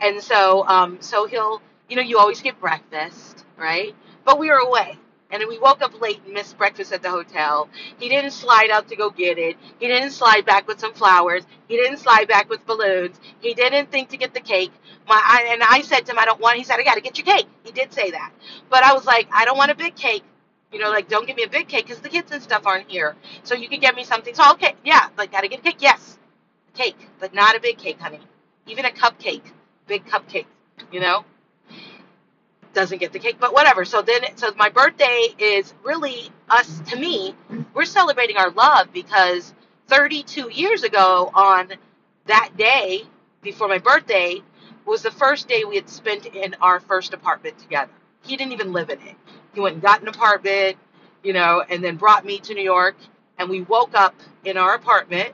and 0.00 0.22
so 0.22 0.66
um 0.68 0.98
so 1.00 1.26
he'll 1.26 1.62
you 1.88 1.96
know 1.96 2.02
you 2.02 2.18
always 2.18 2.42
get 2.42 2.60
breakfast 2.60 3.44
right 3.58 3.94
but 4.24 4.38
we 4.38 4.50
were 4.50 4.58
away 4.58 4.98
and 5.30 5.42
we 5.48 5.58
woke 5.58 5.82
up 5.82 6.00
late 6.00 6.20
and 6.24 6.34
missed 6.34 6.56
breakfast 6.58 6.92
at 6.92 7.02
the 7.02 7.10
hotel. 7.10 7.68
He 7.98 8.08
didn't 8.08 8.32
slide 8.32 8.70
out 8.70 8.88
to 8.88 8.96
go 8.96 9.10
get 9.10 9.38
it. 9.38 9.56
He 9.78 9.88
didn't 9.88 10.10
slide 10.12 10.46
back 10.46 10.66
with 10.68 10.80
some 10.80 10.94
flowers. 10.94 11.44
He 11.68 11.76
didn't 11.76 11.98
slide 11.98 12.28
back 12.28 12.48
with 12.48 12.64
balloons. 12.66 13.20
He 13.40 13.54
didn't 13.54 13.90
think 13.90 14.08
to 14.10 14.16
get 14.16 14.34
the 14.34 14.40
cake. 14.40 14.72
My 15.08 15.20
I, 15.24 15.50
and 15.52 15.62
I 15.62 15.82
said 15.82 16.06
to 16.06 16.12
him, 16.12 16.18
I 16.18 16.24
don't 16.24 16.40
want. 16.40 16.58
He 16.58 16.64
said, 16.64 16.78
I 16.78 16.84
got 16.84 16.94
to 16.94 17.00
get 17.00 17.18
your 17.18 17.26
cake. 17.26 17.46
He 17.64 17.72
did 17.72 17.92
say 17.92 18.10
that, 18.12 18.32
but 18.70 18.84
I 18.84 18.94
was 18.94 19.06
like, 19.06 19.28
I 19.32 19.44
don't 19.44 19.58
want 19.58 19.70
a 19.70 19.74
big 19.76 19.96
cake. 19.96 20.24
You 20.72 20.78
know, 20.78 20.90
like 20.90 21.08
don't 21.08 21.26
give 21.26 21.36
me 21.36 21.44
a 21.44 21.48
big 21.48 21.68
cake 21.68 21.86
because 21.86 22.00
the 22.02 22.08
kids 22.08 22.30
and 22.32 22.42
stuff 22.42 22.66
aren't 22.66 22.90
here. 22.90 23.16
So 23.44 23.54
you 23.54 23.68
can 23.68 23.80
get 23.80 23.94
me 23.94 24.04
something. 24.04 24.34
So 24.34 24.52
okay, 24.52 24.74
yeah, 24.84 25.08
like 25.16 25.32
gotta 25.32 25.48
get 25.48 25.60
a 25.60 25.62
cake. 25.62 25.78
Yes, 25.80 26.18
cake, 26.74 27.08
but 27.20 27.34
not 27.34 27.56
a 27.56 27.60
big 27.60 27.78
cake, 27.78 28.00
honey. 28.00 28.20
Even 28.66 28.84
a 28.84 28.90
cupcake, 28.90 29.44
big 29.86 30.04
cupcake. 30.06 30.46
You 30.92 31.00
know 31.00 31.24
doesn't 32.74 32.98
get 32.98 33.12
the 33.12 33.18
cake, 33.18 33.36
but 33.40 33.52
whatever. 33.52 33.84
So 33.84 34.02
then, 34.02 34.22
so 34.36 34.52
my 34.56 34.68
birthday 34.68 35.28
is 35.38 35.74
really 35.82 36.30
us 36.48 36.80
to 36.90 36.96
me. 36.96 37.34
We're 37.74 37.84
celebrating 37.84 38.36
our 38.36 38.50
love 38.50 38.92
because 38.92 39.54
32 39.88 40.50
years 40.50 40.84
ago 40.84 41.30
on 41.34 41.72
that 42.26 42.50
day 42.56 43.02
before 43.42 43.68
my 43.68 43.78
birthday, 43.78 44.42
was 44.84 45.02
the 45.02 45.10
first 45.10 45.48
day 45.48 45.64
we 45.64 45.76
had 45.76 45.88
spent 45.88 46.26
in 46.26 46.54
our 46.60 46.80
first 46.80 47.12
apartment 47.12 47.58
together. 47.58 47.92
He 48.22 48.36
didn't 48.36 48.52
even 48.52 48.72
live 48.72 48.90
in 48.90 49.00
it. 49.00 49.16
He 49.58 49.62
went 49.62 49.72
and 49.72 49.82
got 49.82 50.02
an 50.02 50.06
apartment, 50.06 50.76
you 51.24 51.32
know, 51.32 51.64
and 51.68 51.82
then 51.82 51.96
brought 51.96 52.24
me 52.24 52.38
to 52.38 52.54
New 52.54 52.62
York. 52.62 52.94
And 53.38 53.50
we 53.50 53.62
woke 53.62 53.92
up 53.92 54.14
in 54.44 54.56
our 54.56 54.76
apartment. 54.76 55.32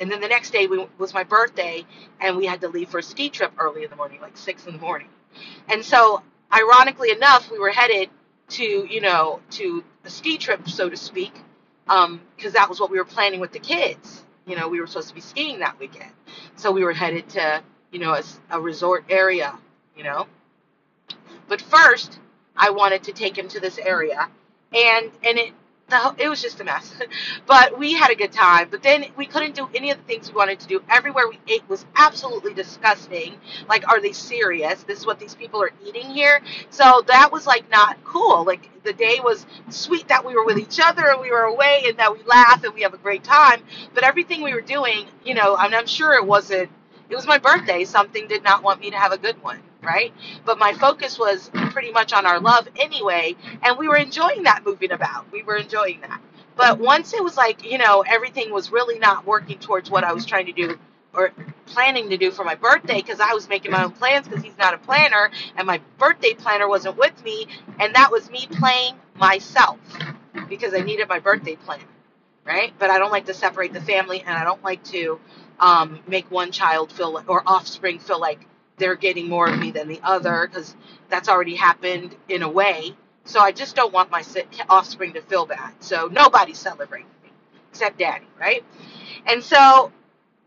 And 0.00 0.10
then 0.10 0.22
the 0.22 0.28
next 0.28 0.50
day 0.50 0.66
we, 0.66 0.86
was 0.96 1.12
my 1.12 1.24
birthday, 1.24 1.84
and 2.22 2.38
we 2.38 2.46
had 2.46 2.62
to 2.62 2.68
leave 2.68 2.88
for 2.88 3.00
a 3.00 3.02
ski 3.02 3.28
trip 3.28 3.52
early 3.58 3.84
in 3.84 3.90
the 3.90 3.96
morning, 3.96 4.18
like 4.22 4.38
six 4.38 4.64
in 4.64 4.72
the 4.72 4.78
morning. 4.78 5.08
And 5.68 5.84
so, 5.84 6.22
ironically 6.50 7.10
enough, 7.10 7.50
we 7.50 7.58
were 7.58 7.68
headed 7.68 8.08
to, 8.48 8.64
you 8.64 9.02
know, 9.02 9.40
to 9.50 9.84
a 10.06 10.10
ski 10.10 10.38
trip, 10.38 10.66
so 10.66 10.88
to 10.88 10.96
speak, 10.96 11.34
because 11.84 12.06
um, 12.06 12.20
that 12.54 12.66
was 12.66 12.80
what 12.80 12.90
we 12.90 12.96
were 12.96 13.04
planning 13.04 13.40
with 13.40 13.52
the 13.52 13.58
kids. 13.58 14.24
You 14.46 14.56
know, 14.56 14.68
we 14.68 14.80
were 14.80 14.86
supposed 14.86 15.08
to 15.08 15.14
be 15.14 15.20
skiing 15.20 15.58
that 15.58 15.78
weekend. 15.78 16.12
So 16.56 16.72
we 16.72 16.82
were 16.82 16.94
headed 16.94 17.28
to, 17.30 17.62
you 17.92 17.98
know, 17.98 18.14
a, 18.14 18.22
a 18.52 18.58
resort 18.58 19.04
area, 19.10 19.58
you 19.94 20.04
know. 20.04 20.28
But 21.46 21.60
first, 21.60 22.20
I 22.60 22.70
wanted 22.70 23.02
to 23.04 23.12
take 23.12 23.38
him 23.38 23.48
to 23.48 23.60
this 23.60 23.78
area, 23.78 24.28
and 24.72 25.10
and 25.24 25.38
it 25.38 25.52
the, 25.90 26.14
it 26.18 26.28
was 26.28 26.40
just 26.40 26.60
a 26.60 26.64
mess. 26.64 26.94
but 27.46 27.78
we 27.78 27.94
had 27.94 28.10
a 28.10 28.14
good 28.14 28.32
time. 28.32 28.68
But 28.70 28.82
then 28.82 29.06
we 29.16 29.26
couldn't 29.26 29.54
do 29.54 29.68
any 29.74 29.90
of 29.90 29.98
the 29.98 30.04
things 30.04 30.30
we 30.30 30.36
wanted 30.36 30.60
to 30.60 30.66
do. 30.68 30.82
Everywhere 30.88 31.28
we 31.28 31.38
ate 31.48 31.68
was 31.68 31.84
absolutely 31.96 32.54
disgusting. 32.54 33.34
Like, 33.68 33.88
are 33.88 34.00
they 34.00 34.12
serious? 34.12 34.82
This 34.84 35.00
is 35.00 35.06
what 35.06 35.18
these 35.18 35.34
people 35.34 35.62
are 35.62 35.72
eating 35.84 36.06
here. 36.10 36.40
So 36.70 37.02
that 37.08 37.30
was 37.32 37.46
like 37.46 37.68
not 37.70 38.02
cool. 38.04 38.44
Like 38.44 38.70
the 38.84 38.92
day 38.92 39.20
was 39.22 39.46
sweet 39.68 40.08
that 40.08 40.24
we 40.24 40.34
were 40.34 40.44
with 40.44 40.58
each 40.58 40.80
other 40.82 41.10
and 41.10 41.20
we 41.20 41.30
were 41.30 41.42
away 41.42 41.82
and 41.86 41.98
that 41.98 42.12
we 42.16 42.22
laugh 42.24 42.64
and 42.64 42.72
we 42.74 42.82
have 42.82 42.94
a 42.94 42.98
great 42.98 43.24
time. 43.24 43.62
But 43.94 44.04
everything 44.04 44.42
we 44.42 44.54
were 44.54 44.60
doing, 44.60 45.06
you 45.24 45.34
know, 45.34 45.56
and 45.56 45.74
I'm 45.74 45.86
sure 45.86 46.14
it 46.14 46.24
wasn't. 46.24 46.70
It 47.08 47.16
was 47.16 47.26
my 47.26 47.38
birthday. 47.38 47.84
Something 47.84 48.28
did 48.28 48.44
not 48.44 48.62
want 48.62 48.80
me 48.80 48.90
to 48.90 48.96
have 48.96 49.12
a 49.12 49.18
good 49.18 49.42
one 49.42 49.60
right? 49.82 50.12
But 50.44 50.58
my 50.58 50.74
focus 50.74 51.18
was 51.18 51.50
pretty 51.70 51.92
much 51.92 52.12
on 52.12 52.26
our 52.26 52.40
love 52.40 52.68
anyway, 52.78 53.36
and 53.62 53.78
we 53.78 53.88
were 53.88 53.96
enjoying 53.96 54.44
that 54.44 54.64
moving 54.64 54.92
about. 54.92 55.30
We 55.32 55.42
were 55.42 55.56
enjoying 55.56 56.00
that. 56.02 56.20
But 56.56 56.78
once 56.78 57.14
it 57.14 57.22
was 57.24 57.36
like, 57.36 57.64
you 57.70 57.78
know, 57.78 58.02
everything 58.06 58.52
was 58.52 58.70
really 58.72 58.98
not 58.98 59.26
working 59.26 59.58
towards 59.58 59.90
what 59.90 60.04
I 60.04 60.12
was 60.12 60.26
trying 60.26 60.46
to 60.46 60.52
do 60.52 60.78
or 61.14 61.32
planning 61.66 62.10
to 62.10 62.16
do 62.16 62.30
for 62.30 62.44
my 62.44 62.54
birthday 62.54 62.96
because 62.96 63.20
I 63.20 63.32
was 63.34 63.48
making 63.48 63.72
my 63.72 63.84
own 63.84 63.92
plans 63.92 64.28
because 64.28 64.44
he's 64.44 64.58
not 64.58 64.74
a 64.74 64.78
planner 64.78 65.30
and 65.56 65.66
my 65.66 65.80
birthday 65.98 66.34
planner 66.34 66.68
wasn't 66.68 66.96
with 66.98 67.24
me 67.24 67.46
and 67.80 67.94
that 67.94 68.10
was 68.12 68.30
me 68.30 68.46
playing 68.50 68.94
myself 69.16 69.78
because 70.48 70.74
I 70.74 70.80
needed 70.80 71.08
my 71.08 71.18
birthday 71.18 71.56
planner, 71.56 71.84
right? 72.44 72.72
But 72.78 72.90
I 72.90 72.98
don't 72.98 73.12
like 73.12 73.26
to 73.26 73.34
separate 73.34 73.72
the 73.72 73.80
family 73.80 74.20
and 74.20 74.30
I 74.30 74.44
don't 74.44 74.62
like 74.62 74.84
to 74.84 75.20
um, 75.60 76.00
make 76.06 76.30
one 76.30 76.52
child 76.52 76.92
feel 76.92 77.22
or 77.26 77.42
offspring 77.46 77.98
feel 77.98 78.20
like 78.20 78.46
they're 78.80 78.96
getting 78.96 79.28
more 79.30 79.48
of 79.50 79.60
me 79.60 79.72
than 79.72 79.88
the 79.88 80.00
other 80.04 80.48
because 80.48 80.76
that's 81.10 81.30
already 81.30 81.56
happened 81.56 82.16
in 82.30 82.42
a 82.42 82.50
way. 82.50 82.96
So 83.26 83.40
I 83.40 83.52
just 83.52 83.76
don't 83.76 83.94
want 83.94 84.10
my 84.10 84.24
offspring 84.70 85.14
to 85.14 85.22
feel 85.22 85.46
bad. 85.46 85.74
So 85.80 86.08
nobody's 86.12 86.58
celebrating 86.58 87.08
me 87.24 87.30
except 87.70 88.00
daddy, 88.00 88.26
right? 88.40 88.64
And 89.26 89.42
so, 89.44 89.92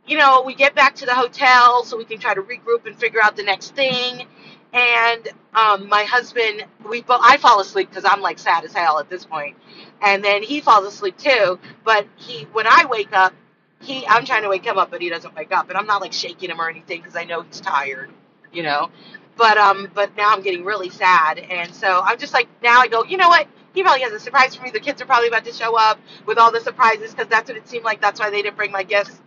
you 0.07 0.17
know, 0.17 0.43
we 0.45 0.55
get 0.55 0.75
back 0.75 0.95
to 0.97 1.05
the 1.07 1.15
hotel 1.15 1.83
so 1.85 1.97
we 1.97 2.05
can 2.05 2.19
try 2.19 2.33
to 2.33 2.41
regroup 2.43 2.85
and 2.87 2.97
figure 2.97 3.21
out 3.23 3.37
the 3.37 3.43
next 3.43 3.75
thing. 3.75 4.27
And 4.73 5.29
um, 5.55 5.89
my 5.89 6.03
husband, 6.03 6.65
we 6.89 7.01
both, 7.03 7.21
I 7.23 7.37
fall 7.37 7.61
asleep 7.61 7.89
because 7.89 8.05
I'm 8.05 8.21
like 8.21 8.39
sad 8.39 8.65
as 8.65 8.73
hell 8.73 8.99
at 8.99 9.09
this 9.09 9.25
point, 9.25 9.57
and 10.01 10.23
then 10.23 10.43
he 10.43 10.61
falls 10.61 10.87
asleep 10.87 11.17
too. 11.17 11.59
But 11.85 12.07
he, 12.17 12.45
when 12.53 12.67
I 12.67 12.85
wake 12.89 13.13
up, 13.13 13.33
he, 13.81 14.05
I'm 14.07 14.25
trying 14.25 14.43
to 14.43 14.49
wake 14.49 14.65
him 14.65 14.77
up, 14.79 14.91
but 14.91 15.01
he 15.01 15.09
doesn't 15.09 15.35
wake 15.35 15.51
up, 15.53 15.69
and 15.69 15.77
I'm 15.77 15.87
not 15.87 16.01
like 16.01 16.13
shaking 16.13 16.49
him 16.51 16.61
or 16.61 16.69
anything 16.69 17.01
because 17.01 17.15
I 17.15 17.25
know 17.25 17.43
he's 17.43 17.61
tired 17.61 18.11
you 18.53 18.63
know. 18.63 18.89
But 19.35 19.57
um, 19.57 19.89
but 19.93 20.15
now 20.15 20.29
I'm 20.31 20.41
getting 20.41 20.63
really 20.63 20.89
sad, 20.89 21.39
and 21.39 21.73
so 21.73 22.01
I'm 22.03 22.17
just 22.19 22.33
like 22.33 22.47
now 22.61 22.79
I 22.79 22.87
go, 22.87 23.03
you 23.03 23.17
know 23.17 23.29
what? 23.29 23.47
He 23.73 23.81
probably 23.81 24.03
has 24.03 24.13
a 24.13 24.19
surprise 24.19 24.55
for 24.55 24.63
me. 24.63 24.69
The 24.69 24.79
kids 24.79 25.01
are 25.01 25.05
probably 25.05 25.27
about 25.27 25.45
to 25.45 25.51
show 25.51 25.75
up 25.75 25.99
with 26.27 26.37
all 26.37 26.51
the 26.51 26.61
surprises 26.61 27.11
because 27.11 27.27
that's 27.27 27.49
what 27.49 27.57
it 27.57 27.67
seemed 27.67 27.83
like. 27.83 27.99
That's 28.01 28.19
why 28.19 28.29
they 28.29 28.43
didn't 28.43 28.55
bring 28.55 28.71
my 28.71 28.83
gifts. 28.83 29.19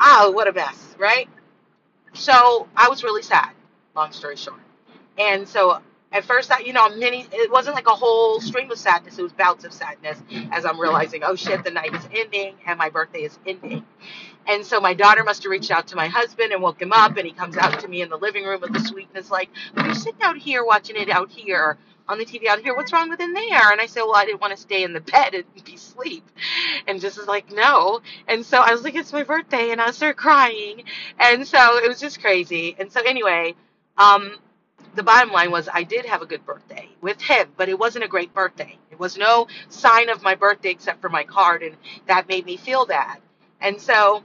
Oh, 0.00 0.30
what 0.30 0.48
a 0.48 0.52
mess, 0.52 0.94
right? 0.98 1.28
So 2.14 2.68
I 2.74 2.88
was 2.88 3.04
really 3.04 3.22
sad. 3.22 3.50
Long 3.94 4.12
story 4.12 4.36
short, 4.36 4.60
and 5.18 5.46
so 5.46 5.82
at 6.12 6.24
first, 6.24 6.52
I, 6.52 6.60
you 6.60 6.72
know, 6.72 6.88
many. 6.90 7.26
It 7.32 7.50
wasn't 7.50 7.74
like 7.74 7.86
a 7.86 7.94
whole 7.94 8.40
stream 8.40 8.70
of 8.70 8.78
sadness. 8.78 9.18
It 9.18 9.22
was 9.22 9.32
bouts 9.32 9.64
of 9.64 9.72
sadness 9.72 10.22
as 10.50 10.64
I'm 10.66 10.78
realizing, 10.78 11.22
oh 11.24 11.34
shit, 11.36 11.64
the 11.64 11.70
night 11.70 11.94
is 11.94 12.06
ending 12.14 12.54
and 12.66 12.78
my 12.78 12.90
birthday 12.90 13.20
is 13.20 13.38
ending. 13.46 13.84
And 14.48 14.64
so 14.66 14.80
my 14.80 14.94
daughter 14.94 15.24
must 15.24 15.42
have 15.44 15.50
reached 15.50 15.70
out 15.70 15.86
to 15.88 15.96
my 15.96 16.08
husband 16.08 16.52
and 16.52 16.62
woke 16.62 16.82
him 16.82 16.92
up, 16.92 17.16
and 17.16 17.26
he 17.26 17.32
comes 17.32 17.56
out 17.56 17.80
to 17.80 17.88
me 17.88 18.02
in 18.02 18.08
the 18.08 18.18
living 18.18 18.44
room 18.44 18.60
with 18.60 18.72
the 18.72 18.80
sweetness, 18.80 19.30
like, 19.30 19.50
"You're 19.76 19.94
sitting 19.94 20.22
out 20.22 20.36
here 20.36 20.64
watching 20.64 20.96
it 20.96 21.10
out 21.10 21.30
here 21.30 21.78
on 22.08 22.18
the 22.18 22.24
TV 22.24 22.48
out 22.48 22.60
here. 22.60 22.74
What's 22.74 22.92
wrong 22.92 23.08
with 23.08 23.20
in 23.20 23.32
there?" 23.34 23.70
And 23.72 23.80
I 23.80 23.86
said, 23.86 24.02
"Well, 24.02 24.16
I 24.16 24.24
didn't 24.26 24.40
want 24.40 24.52
to 24.54 24.60
stay 24.60 24.82
in 24.82 24.92
the 24.92 25.00
bed 25.00 25.34
and 25.34 25.64
be 25.64 25.74
asleep." 25.74 26.28
And 26.86 27.00
just 27.00 27.18
is 27.18 27.28
like, 27.28 27.52
"No." 27.52 28.00
And 28.28 28.44
so 28.44 28.60
I 28.60 28.72
was 28.72 28.82
like, 28.82 28.94
"It's 28.96 29.12
my 29.12 29.22
birthday," 29.22 29.70
and 29.70 29.80
I 29.80 29.90
started 29.92 30.16
crying, 30.16 30.84
and 31.18 31.46
so 31.46 31.78
it 31.78 31.88
was 31.88 32.00
just 32.00 32.20
crazy. 32.20 32.76
And 32.78 32.92
so 32.92 33.00
anyway, 33.02 33.54
um, 33.96 34.38
the 34.94 35.02
bottom 35.04 35.32
line 35.32 35.50
was 35.50 35.68
I 35.72 35.84
did 35.84 36.06
have 36.06 36.22
a 36.22 36.26
good 36.26 36.44
birthday 36.44 36.88
with 37.00 37.20
him, 37.20 37.48
but 37.56 37.68
it 37.68 37.78
wasn't 37.78 38.04
a 38.04 38.08
great 38.08 38.34
birthday. 38.34 38.78
It 38.90 38.98
was 38.98 39.16
no 39.16 39.46
sign 39.68 40.08
of 40.10 40.22
my 40.22 40.34
birthday 40.34 40.70
except 40.70 41.00
for 41.00 41.08
my 41.08 41.24
card, 41.24 41.62
and 41.62 41.76
that 42.06 42.28
made 42.28 42.46
me 42.46 42.56
feel 42.56 42.86
bad. 42.86 43.20
And 43.60 43.80
so 43.80 44.22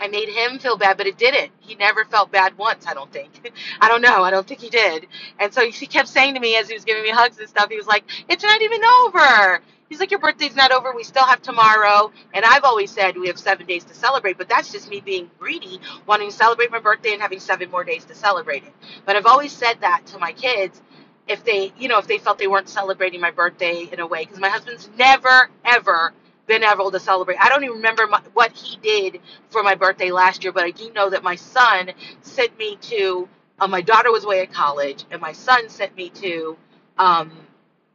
I 0.00 0.08
made 0.08 0.28
him 0.28 0.58
feel 0.58 0.76
bad, 0.76 0.96
but 0.96 1.06
it 1.06 1.18
didn't. 1.18 1.52
He 1.60 1.74
never 1.74 2.04
felt 2.04 2.30
bad 2.30 2.56
once, 2.58 2.86
I 2.86 2.94
don't 2.94 3.12
think. 3.12 3.52
I 3.80 3.88
don't 3.88 4.02
know. 4.02 4.22
I 4.22 4.30
don't 4.30 4.46
think 4.46 4.60
he 4.60 4.70
did. 4.70 5.06
And 5.38 5.52
so 5.52 5.68
he 5.70 5.86
kept 5.86 6.08
saying 6.08 6.34
to 6.34 6.40
me 6.40 6.56
as 6.56 6.68
he 6.68 6.74
was 6.74 6.84
giving 6.84 7.02
me 7.02 7.10
hugs 7.10 7.38
and 7.38 7.48
stuff, 7.48 7.70
he 7.70 7.76
was 7.76 7.86
like, 7.86 8.04
It's 8.28 8.42
not 8.42 8.62
even 8.62 8.80
over. 8.84 9.60
He's 9.88 10.00
like, 10.00 10.10
Your 10.10 10.20
birthday's 10.20 10.56
not 10.56 10.72
over. 10.72 10.94
We 10.94 11.04
still 11.04 11.24
have 11.24 11.42
tomorrow. 11.42 12.12
And 12.34 12.44
I've 12.44 12.64
always 12.64 12.90
said 12.90 13.16
we 13.16 13.28
have 13.28 13.38
seven 13.38 13.66
days 13.66 13.84
to 13.84 13.94
celebrate, 13.94 14.38
but 14.38 14.48
that's 14.48 14.72
just 14.72 14.88
me 14.88 15.00
being 15.00 15.30
greedy, 15.38 15.80
wanting 16.06 16.30
to 16.30 16.36
celebrate 16.36 16.70
my 16.70 16.80
birthday 16.80 17.12
and 17.12 17.22
having 17.22 17.40
seven 17.40 17.70
more 17.70 17.84
days 17.84 18.04
to 18.06 18.14
celebrate 18.14 18.64
it. 18.64 18.72
But 19.06 19.16
I've 19.16 19.26
always 19.26 19.52
said 19.52 19.80
that 19.80 20.06
to 20.06 20.18
my 20.18 20.32
kids 20.32 20.82
if 21.28 21.44
they, 21.44 21.72
you 21.78 21.88
know, 21.88 21.98
if 21.98 22.06
they 22.06 22.18
felt 22.18 22.38
they 22.38 22.46
weren't 22.46 22.68
celebrating 22.70 23.20
my 23.20 23.30
birthday 23.30 23.88
in 23.92 24.00
a 24.00 24.06
way, 24.06 24.24
because 24.24 24.40
my 24.40 24.48
husband's 24.48 24.88
never, 24.98 25.50
ever 25.64 26.14
been 26.48 26.64
able 26.64 26.92
to 26.92 27.00
celebrate. 27.00 27.38
I 27.40 27.50
don't 27.50 27.64
even 27.64 27.78
remember 27.78 28.08
my, 28.08 28.22
what 28.34 28.52
he 28.52 28.78
did 28.78 29.22
for 29.50 29.64
my 29.64 29.76
birthday 29.76 30.12
last 30.12 30.44
year, 30.44 30.52
but 30.52 30.64
I 30.64 30.72
do 30.72 30.92
know 30.94 31.10
that 31.10 31.24
my 31.24 31.36
son 31.36 31.92
sent 32.22 32.58
me 32.58 32.78
to. 32.82 33.28
Uh, 33.60 33.68
my 33.68 33.82
daughter 33.82 34.12
was 34.12 34.24
away 34.24 34.42
at 34.42 34.52
college, 34.52 35.06
and 35.12 35.22
my 35.22 35.32
son 35.32 35.70
sent 35.70 35.96
me 35.96 36.10
to 36.10 36.58
um, 36.98 37.32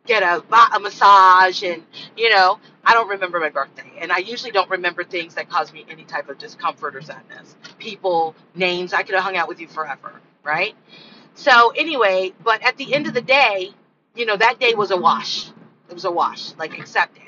get 0.08 0.24
a, 0.24 0.44
a 0.76 0.82
massage, 0.82 1.64
and 1.64 1.84
you 2.18 2.32
know, 2.32 2.60
I 2.86 2.94
don't 2.96 3.10
remember 3.10 3.40
my 3.42 3.50
birthday, 3.50 3.92
and 4.00 4.12
I 4.12 4.20
usually 4.20 4.52
don't 4.54 4.72
remember 4.72 5.04
things 5.06 5.36
that 5.36 5.50
cause 5.50 5.74
me 5.74 5.86
any 5.90 6.06
type 6.06 6.30
of 6.30 6.40
discomfort 6.40 6.96
or 6.96 7.02
sadness. 7.04 7.58
People, 7.80 8.36
names, 8.56 8.94
I 8.94 9.04
could 9.04 9.16
have 9.16 9.26
hung 9.26 9.38
out 9.38 9.50
with 9.50 9.62
you 9.62 9.68
forever, 9.70 10.14
right? 10.44 10.76
So 11.36 11.72
anyway, 11.72 12.34
but 12.44 12.64
at 12.64 12.78
the 12.78 12.94
end 12.96 13.08
of 13.08 13.16
the 13.16 13.22
day, 13.22 13.72
you 14.16 14.26
know, 14.28 14.38
that 14.38 14.60
day 14.60 14.76
was 14.76 14.92
a 14.92 14.98
wash. 14.98 15.50
It 15.90 15.96
was 15.96 16.06
a 16.06 16.12
wash, 16.12 16.56
like 16.58 16.80
accepted 16.80 17.23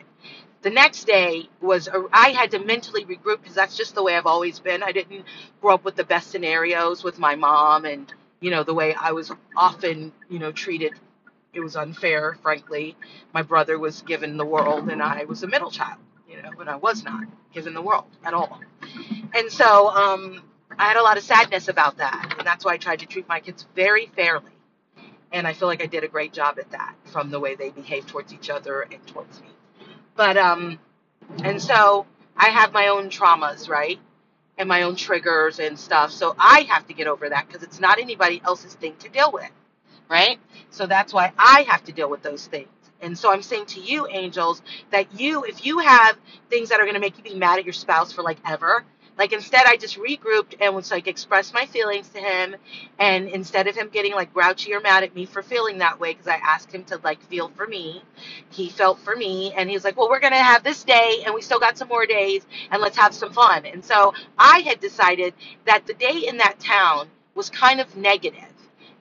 the 0.65 0.71
next 0.71 1.05
day 1.05 1.49
was 1.61 1.87
a, 1.87 2.05
I 2.13 2.31
had 2.31 2.51
to 2.53 2.59
mentally 2.59 3.05
regroup 3.05 3.41
because 3.41 3.55
that's 3.55 3.77
just 3.77 3.95
the 3.95 4.03
way 4.03 4.17
I've 4.17 4.27
always 4.27 4.59
been. 4.59 4.83
I 4.83 4.91
didn't 4.93 5.25
grow 5.61 5.75
up 5.75 5.85
with 5.85 5.95
the 5.95 6.05
best 6.05 6.31
scenarios 6.31 7.05
with 7.05 7.19
my 7.19 7.35
mom 7.37 7.85
and 7.85 8.13
you 8.41 8.51
know 8.51 8.63
the 8.65 8.75
way 8.75 8.95
I 8.95 9.13
was 9.13 9.31
often 9.57 10.13
you 10.29 10.39
know 10.39 10.51
treated. 10.51 10.93
It 11.53 11.61
was 11.61 11.77
unfair 11.77 12.37
frankly. 12.43 12.97
My 13.33 13.43
brother 13.43 13.79
was 13.79 14.03
given 14.03 14.37
the 14.37 14.45
world 14.45 14.89
and 14.89 15.03
I 15.03 15.25
was 15.25 15.43
a 15.43 15.47
middle 15.47 15.71
child 15.71 15.99
you 16.29 16.41
know 16.43 16.51
and 16.59 16.69
I 16.69 16.77
was 16.77 17.05
not 17.05 17.25
given 17.53 17.73
the 17.75 17.83
world 17.83 18.05
at 18.25 18.35
all. 18.35 18.61
And 19.35 19.51
so 19.51 19.89
um, 19.91 20.43
I 20.79 20.85
had 20.89 20.97
a 20.97 21.03
lot 21.03 21.17
of 21.17 21.23
sadness 21.23 21.69
about 21.69 21.97
that 21.99 22.35
and 22.39 22.47
that's 22.47 22.65
why 22.65 22.73
I 22.73 22.77
tried 22.77 22.99
to 22.99 23.07
treat 23.07 23.29
my 23.29 23.39
kids 23.41 23.67
very 23.75 24.07
fairly. 24.15 24.51
And 25.33 25.47
I 25.47 25.53
feel 25.53 25.67
like 25.69 25.83
I 25.83 25.87
did 25.87 26.03
a 26.05 26.09
great 26.09 26.33
job 26.33 26.59
at 26.59 26.71
that 26.71 26.95
from 27.05 27.31
the 27.31 27.39
way 27.39 27.55
they 27.55 27.71
behaved 27.71 28.09
towards 28.09 28.33
each 28.33 28.49
other 28.49 28.81
and 28.81 29.05
towards 29.07 29.41
me 29.41 29.49
but 30.15 30.37
um, 30.37 30.79
and 31.43 31.61
so 31.61 32.05
I 32.37 32.49
have 32.49 32.73
my 32.73 32.87
own 32.89 33.09
traumas, 33.09 33.69
right? 33.69 33.99
And 34.57 34.69
my 34.69 34.83
own 34.83 34.95
triggers 34.95 35.59
and 35.59 35.77
stuff. 35.79 36.11
So 36.11 36.35
I 36.39 36.61
have 36.69 36.87
to 36.87 36.93
get 36.93 37.07
over 37.07 37.29
that 37.29 37.47
because 37.47 37.63
it's 37.63 37.79
not 37.79 37.99
anybody 37.99 38.41
else's 38.45 38.75
thing 38.75 38.95
to 38.99 39.09
deal 39.09 39.31
with, 39.31 39.49
right? 40.09 40.39
So 40.71 40.87
that's 40.87 41.13
why 41.13 41.33
I 41.37 41.65
have 41.69 41.83
to 41.85 41.93
deal 41.93 42.09
with 42.09 42.23
those 42.23 42.47
things. 42.47 42.69
And 43.01 43.17
so 43.17 43.31
I'm 43.31 43.43
saying 43.43 43.67
to 43.67 43.81
you, 43.81 44.07
angels, 44.07 44.61
that 44.91 45.19
you, 45.19 45.43
if 45.45 45.65
you 45.65 45.79
have 45.79 46.17
things 46.49 46.69
that 46.69 46.79
are 46.79 46.83
going 46.85 46.95
to 46.95 47.01
make 47.01 47.17
you 47.17 47.23
be 47.23 47.35
mad 47.35 47.59
at 47.59 47.65
your 47.65 47.73
spouse 47.73 48.11
for 48.13 48.23
like 48.23 48.37
ever, 48.47 48.85
like 49.17 49.31
instead, 49.31 49.65
I 49.65 49.77
just 49.77 49.97
regrouped 49.97 50.55
and 50.59 50.75
was 50.75 50.91
like 50.91 51.07
express 51.07 51.53
my 51.53 51.65
feelings 51.65 52.09
to 52.09 52.19
him. 52.19 52.55
And 52.99 53.29
instead 53.29 53.67
of 53.67 53.75
him 53.75 53.89
getting 53.89 54.13
like 54.13 54.33
grouchy 54.33 54.73
or 54.73 54.81
mad 54.81 55.03
at 55.03 55.15
me 55.15 55.25
for 55.25 55.41
feeling 55.41 55.77
that 55.77 55.99
way, 55.99 56.13
because 56.13 56.27
I 56.27 56.35
asked 56.35 56.71
him 56.73 56.83
to 56.85 56.99
like 57.03 57.21
feel 57.23 57.49
for 57.49 57.67
me, 57.67 58.03
he 58.49 58.69
felt 58.69 58.99
for 58.99 59.15
me. 59.15 59.53
And 59.53 59.69
he 59.69 59.75
was 59.75 59.83
like, 59.83 59.97
well, 59.97 60.09
we're 60.09 60.19
to 60.33 60.37
have 60.37 60.63
this 60.63 60.83
day 60.83 61.23
and 61.25 61.33
we 61.33 61.41
still 61.41 61.59
got 61.59 61.77
some 61.77 61.87
more 61.87 62.05
days 62.05 62.45
and 62.71 62.81
let's 62.81 62.97
have 62.97 63.13
some 63.13 63.31
fun. 63.31 63.65
And 63.65 63.83
so 63.83 64.13
I 64.37 64.59
had 64.59 64.79
decided 64.79 65.33
that 65.65 65.85
the 65.87 65.93
day 65.93 66.23
in 66.27 66.37
that 66.37 66.59
town 66.59 67.07
was 67.35 67.49
kind 67.49 67.79
of 67.79 67.95
negative 67.95 68.54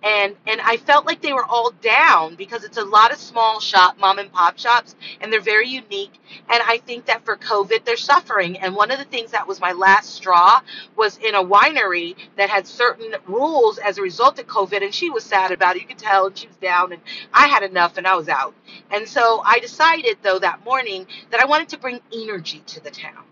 and 0.04 0.36
and 0.46 0.60
I 0.60 0.76
felt 0.76 1.06
like 1.06 1.22
they 1.22 1.32
were 1.32 1.46
all 1.46 1.72
down 1.82 2.36
because 2.36 2.62
it's 2.62 2.76
a 2.76 2.84
lot 2.84 3.12
of 3.12 3.18
small 3.18 3.58
shop 3.58 3.98
mom 3.98 4.18
and 4.18 4.30
pop 4.30 4.58
shops 4.58 4.94
and 5.20 5.32
they're 5.32 5.40
very 5.40 5.68
unique. 5.68 6.12
And 6.50 6.62
I 6.66 6.78
think 6.78 7.06
that 7.06 7.24
for 7.24 7.36
COVID 7.36 7.84
they're 7.84 7.96
suffering. 7.96 8.58
And 8.58 8.76
one 8.76 8.90
of 8.90 8.98
the 8.98 9.06
things 9.06 9.30
that 9.32 9.48
was 9.48 9.60
my 9.60 9.72
last 9.72 10.14
straw 10.14 10.60
was 10.96 11.18
in 11.18 11.34
a 11.34 11.42
winery 11.42 12.16
that 12.36 12.50
had 12.50 12.66
certain 12.66 13.14
rules 13.26 13.78
as 13.78 13.98
a 13.98 14.02
result 14.02 14.38
of 14.38 14.46
COVID 14.46 14.82
and 14.82 14.94
she 14.94 15.10
was 15.10 15.24
sad 15.24 15.52
about 15.52 15.76
it. 15.76 15.82
You 15.82 15.88
could 15.88 15.98
tell 15.98 16.26
and 16.26 16.36
she 16.36 16.48
was 16.48 16.56
down 16.56 16.92
and 16.92 17.02
I 17.32 17.48
had 17.48 17.62
enough 17.62 17.96
and 17.96 18.06
I 18.06 18.14
was 18.14 18.28
out. 18.28 18.54
And 18.92 19.08
so 19.08 19.42
I 19.44 19.58
decided 19.58 20.18
though 20.22 20.38
that 20.38 20.64
morning 20.64 21.06
that 21.30 21.40
I 21.40 21.46
wanted 21.46 21.70
to 21.70 21.78
bring 21.78 22.00
energy 22.12 22.62
to 22.66 22.80
the 22.84 22.90
town 22.90 23.24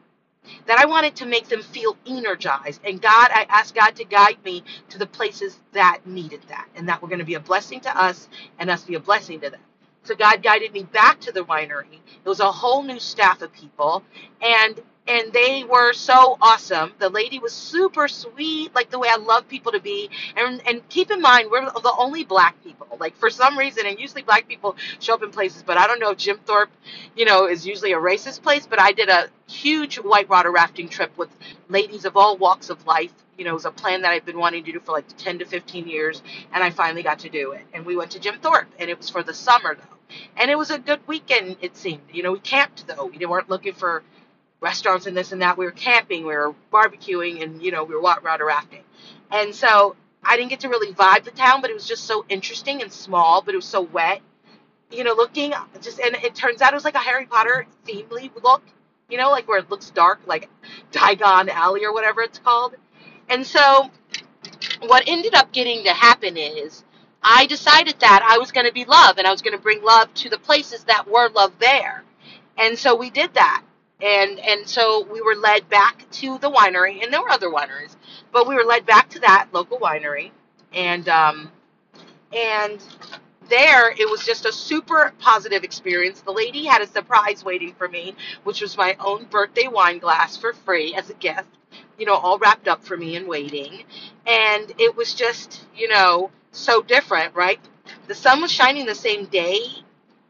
that 0.67 0.79
I 0.79 0.87
wanted 0.87 1.17
to 1.17 1.27
make 1.27 1.49
them 1.49 1.63
feel 1.63 1.97
energized. 2.07 2.81
And 2.85 3.01
God, 3.03 3.31
I 3.33 3.47
asked 3.49 3.75
God 3.75 3.97
to 3.97 4.05
guide 4.05 4.39
me 4.45 4.65
to 4.91 4.99
the 4.99 5.07
places 5.07 5.59
that 5.73 6.01
needed 6.07 6.43
that 6.49 6.69
and 6.77 6.89
that 6.89 7.03
were 7.03 7.09
going 7.09 7.21
to 7.21 7.25
be 7.25 7.35
a 7.35 7.41
blessing 7.41 7.81
to 7.81 7.97
us 8.01 8.29
and 8.59 8.71
us 8.71 8.85
be 8.85 8.95
a 8.95 9.01
blessing 9.01 9.41
to 9.41 9.51
them. 9.51 9.61
So 10.05 10.15
God 10.17 10.43
guided 10.43 10.73
me 10.73 10.85
back 10.85 11.21
to 11.23 11.33
the 11.33 11.43
winery. 11.45 12.01
It 12.25 12.29
was 12.29 12.41
a 12.41 12.51
whole 12.53 12.83
new 12.83 13.01
staff 13.01 13.43
of 13.43 13.53
people 13.53 14.03
and 14.43 14.81
and 15.09 15.33
they 15.33 15.65
were 15.65 15.93
so 15.93 16.39
awesome. 16.41 16.93
The 16.99 17.09
lady 17.09 17.39
was 17.39 17.53
super 17.53 18.07
sweet, 18.09 18.75
like 18.75 18.91
the 18.91 18.99
way 18.99 19.09
I 19.11 19.17
love 19.17 19.49
people 19.49 19.73
to 19.73 19.81
be. 19.81 20.11
And 20.37 20.63
and 20.67 20.89
keep 20.89 21.11
in 21.11 21.21
mind, 21.21 21.51
we're 21.51 21.65
the 21.65 21.95
only 21.99 22.25
black 22.25 22.63
people. 22.63 22.87
Like 23.01 23.17
for 23.17 23.31
some 23.31 23.59
reason, 23.59 23.87
and 23.87 23.99
usually 23.99 24.23
black 24.23 24.47
people 24.49 24.77
show 25.01 25.15
up 25.15 25.23
in 25.23 25.31
places, 25.31 25.63
but 25.65 25.77
I 25.77 25.87
don't 25.87 25.99
know 25.99 26.11
if 26.11 26.19
Jim 26.19 26.39
Thorpe, 26.47 26.71
you 27.17 27.25
know, 27.25 27.49
is 27.49 27.67
usually 27.67 27.93
a 27.93 27.99
racist 27.99 28.43
place. 28.43 28.67
But 28.67 28.81
I 28.81 28.93
did 28.93 29.09
a 29.09 29.29
huge 29.49 29.97
whitewater 29.97 30.53
rafting 30.53 30.89
trip 30.89 31.17
with 31.19 31.31
ladies 31.69 32.05
of 32.05 32.17
all 32.17 32.37
walks 32.37 32.71
of 32.71 32.87
life. 32.87 33.13
You 33.39 33.45
know, 33.47 33.53
it 33.53 33.55
was 33.55 33.65
a 33.65 33.73
plan 33.73 34.03
that 34.03 34.13
I've 34.13 34.27
been 34.27 34.39
wanting 34.39 34.63
to 34.65 34.73
do 34.73 34.81
for 34.81 34.93
like 34.93 35.07
10 35.17 35.41
to 35.41 35.45
15 35.47 35.89
years, 35.89 36.23
and 36.55 36.63
I 36.63 36.71
finally 36.71 37.03
got 37.03 37.19
to 37.21 37.29
do 37.29 37.53
it. 37.53 37.63
And 37.75 37.85
we 37.85 37.97
went 37.97 38.13
to 38.13 38.21
Jim 38.21 38.37
Thorpe, 38.41 38.69
and 38.79 38.89
it 38.89 38.99
was 38.99 39.11
for 39.11 39.23
the 39.25 39.35
summer 39.35 39.75
though. 39.75 39.97
And 40.37 40.51
it 40.51 40.59
was 40.59 40.71
a 40.71 40.79
good 40.79 41.01
weekend, 41.09 41.57
it 41.63 41.77
seemed. 41.77 42.03
You 42.13 42.23
know, 42.23 42.33
we 42.33 42.39
camped 42.41 42.87
though. 42.87 43.07
We 43.07 43.27
weren't 43.27 43.51
looking 43.51 43.73
for 43.73 44.05
restaurants 44.63 45.07
and 45.07 45.17
this 45.17 45.33
and 45.33 45.43
that. 45.43 45.59
We 45.59 45.67
were 45.67 45.73
camping, 45.73 46.23
we 46.25 46.35
were 46.35 46.55
barbecuing, 46.73 47.43
and 47.43 47.63
you 47.63 47.71
know, 47.71 47.85
we 47.85 47.95
were 47.95 48.01
water 48.01 48.47
rafting. 48.47 48.83
And 49.31 49.55
so 49.55 49.97
I 50.23 50.37
didn't 50.37 50.51
get 50.51 50.61
to 50.61 50.69
really 50.69 50.95
vibe 50.95 51.25
the 51.25 51.33
town, 51.33 51.61
but 51.61 51.71
it 51.71 51.75
was 51.75 51.87
just 51.87 52.05
so 52.05 52.25
interesting 52.29 52.81
and 52.81 52.91
small, 52.91 53.43
but 53.43 53.55
it 53.55 53.57
was 53.57 53.67
so 53.67 53.83
wet. 53.83 54.23
You 54.91 55.05
know, 55.05 55.15
looking 55.15 55.53
just 55.81 55.99
and 55.99 56.15
it 56.17 56.35
turns 56.35 56.63
out 56.63 56.73
it 56.73 56.77
was 56.77 56.85
like 56.85 56.95
a 56.95 56.99
Harry 56.99 57.27
Potter 57.27 57.67
themely 57.87 58.31
look. 58.43 58.63
You 59.09 59.19
know, 59.19 59.31
like 59.31 59.47
where 59.49 59.59
it 59.59 59.71
looks 59.71 59.91
dark, 59.91 60.21
like 60.27 60.49
Diagon 60.93 61.49
Alley 61.49 61.85
or 61.85 61.93
whatever 61.93 62.23
it's 62.23 62.39
called. 62.39 62.77
And 63.29 63.47
so 63.47 63.91
what 64.81 65.05
ended 65.07 65.35
up 65.35 65.53
getting 65.53 65.85
to 65.85 65.93
happen 65.93 66.37
is 66.37 66.85
I 67.23 67.47
decided 67.47 67.97
that 68.01 68.27
I 68.29 68.39
was 68.39 68.53
going 68.53 68.67
to 68.67 68.73
be 68.73 68.85
love 68.85 69.19
and 69.19 69.27
I 69.27 69.31
was 69.31 69.43
going 69.43 69.57
to 69.57 69.63
bring 69.63 69.83
love 69.83 70.13
to 70.15 70.31
the 70.31 70.39
places 70.39 70.85
that 70.85 71.09
were 71.09 71.29
love 71.31 71.53
there. 71.59 72.05
And 72.57 72.79
so 72.79 72.95
we 72.95 73.11
did 73.11 73.35
that 73.35 73.63
and 74.03 74.39
and 74.41 74.69
so 74.69 75.07
we 75.11 75.21
were 75.21 75.37
led 75.37 75.69
back 75.69 76.07
to 76.13 76.39
the 76.39 76.51
winery, 76.51 77.03
and 77.03 77.13
there 77.13 77.23
were 77.23 77.31
other 77.31 77.51
wineries, 77.51 77.97
but 78.33 78.49
we 78.49 78.55
were 78.55 78.65
led 78.65 78.85
back 78.87 79.09
to 79.11 79.21
that 79.21 79.49
local 79.53 79.79
winery, 79.79 80.33
and 80.75 81.09
um, 81.09 81.53
and 82.35 82.85
there 83.49 83.91
it 83.93 84.11
was 84.11 84.27
just 84.27 84.47
a 84.47 84.53
super 84.53 85.13
positive 85.19 85.65
experience. 85.65 86.21
The 86.21 86.33
lady 86.33 86.65
had 86.67 86.83
a 86.83 86.87
surprise 86.87 87.45
waiting 87.45 87.75
for 87.75 87.89
me, 87.89 88.15
which 88.45 88.61
was 88.61 88.77
my 88.77 88.97
own 89.01 89.27
birthday 89.27 89.69
wine 89.69 89.99
glass 89.99 90.37
for 90.37 90.53
free 90.53 90.95
as 90.95 91.11
a 91.11 91.15
gift, 91.15 91.49
you 91.99 92.07
know, 92.07 92.15
all 92.15 92.39
wrapped 92.39 92.69
up 92.69 92.85
for 92.85 92.97
me 92.97 93.17
and 93.17 93.29
waiting, 93.29 93.85
and 94.27 94.73
it 94.79 94.97
was 94.97 95.15
just 95.15 95.67
you 95.77 95.89
know 95.89 96.31
so 96.53 96.83
different, 96.83 97.35
right? 97.37 97.61
The 98.09 98.15
sun 98.15 98.41
was 98.43 98.53
shining 98.53 98.87
the 98.87 98.95
same 98.95 99.27
day 99.27 99.61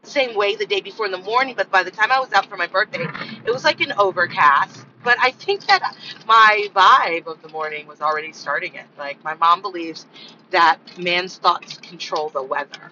same 0.03 0.35
way 0.35 0.55
the 0.55 0.65
day 0.65 0.81
before 0.81 1.05
in 1.05 1.11
the 1.11 1.17
morning, 1.17 1.55
but 1.55 1.71
by 1.71 1.83
the 1.83 1.91
time 1.91 2.11
I 2.11 2.19
was 2.19 2.31
out 2.33 2.45
for 2.47 2.57
my 2.57 2.67
birthday, 2.67 3.07
it 3.45 3.51
was 3.51 3.63
like 3.63 3.81
an 3.81 3.93
overcast. 3.97 4.85
But 5.03 5.17
I 5.19 5.31
think 5.31 5.65
that 5.67 5.95
my 6.27 6.67
vibe 6.73 7.27
of 7.27 7.41
the 7.41 7.49
morning 7.49 7.87
was 7.87 8.01
already 8.01 8.31
starting 8.31 8.75
it. 8.75 8.85
Like 8.97 9.21
my 9.23 9.33
mom 9.33 9.61
believes 9.61 10.05
that 10.51 10.77
man's 10.97 11.37
thoughts 11.37 11.77
control 11.77 12.29
the 12.29 12.43
weather. 12.43 12.91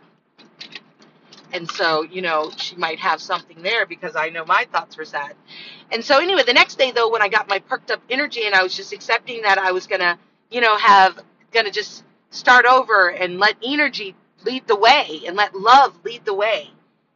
And 1.54 1.70
so, 1.72 2.04
you 2.04 2.22
know, 2.22 2.52
she 2.56 2.76
might 2.78 3.00
have 3.00 3.22
something 3.22 3.62
there 3.62 3.86
because 3.86 4.16
I 4.16 4.30
know 4.30 4.46
my 4.46 4.66
thoughts 4.72 4.98
were 4.98 5.06
sad. 5.06 5.34
And 5.92 6.04
so 6.04 6.20
anyway, 6.20 6.44
the 6.44 6.54
next 6.54 6.78
day 6.78 6.92
though, 6.92 7.10
when 7.10 7.22
I 7.22 7.28
got 7.28 7.50
my 7.50 7.60
perked 7.60 7.92
up 7.92 8.02
energy 8.10 8.46
and 8.46 8.56
I 8.56 8.64
was 8.64 8.76
just 8.76 8.94
accepting 8.94 9.42
that 9.42 9.58
I 9.58 9.72
was 9.72 9.86
gonna, 9.88 10.18
you 10.50 10.62
know, 10.62 10.78
have 10.78 11.20
gonna 11.52 11.72
just 11.72 12.04
start 12.30 12.66
over 12.66 13.10
and 13.10 13.38
let 13.38 13.58
energy 13.64 14.16
lead 14.46 14.66
the 14.68 14.76
way 14.78 15.22
and 15.28 15.36
let 15.36 15.54
love 15.54 15.94
lead 16.06 16.24
the 16.26 16.34
way 16.34 16.72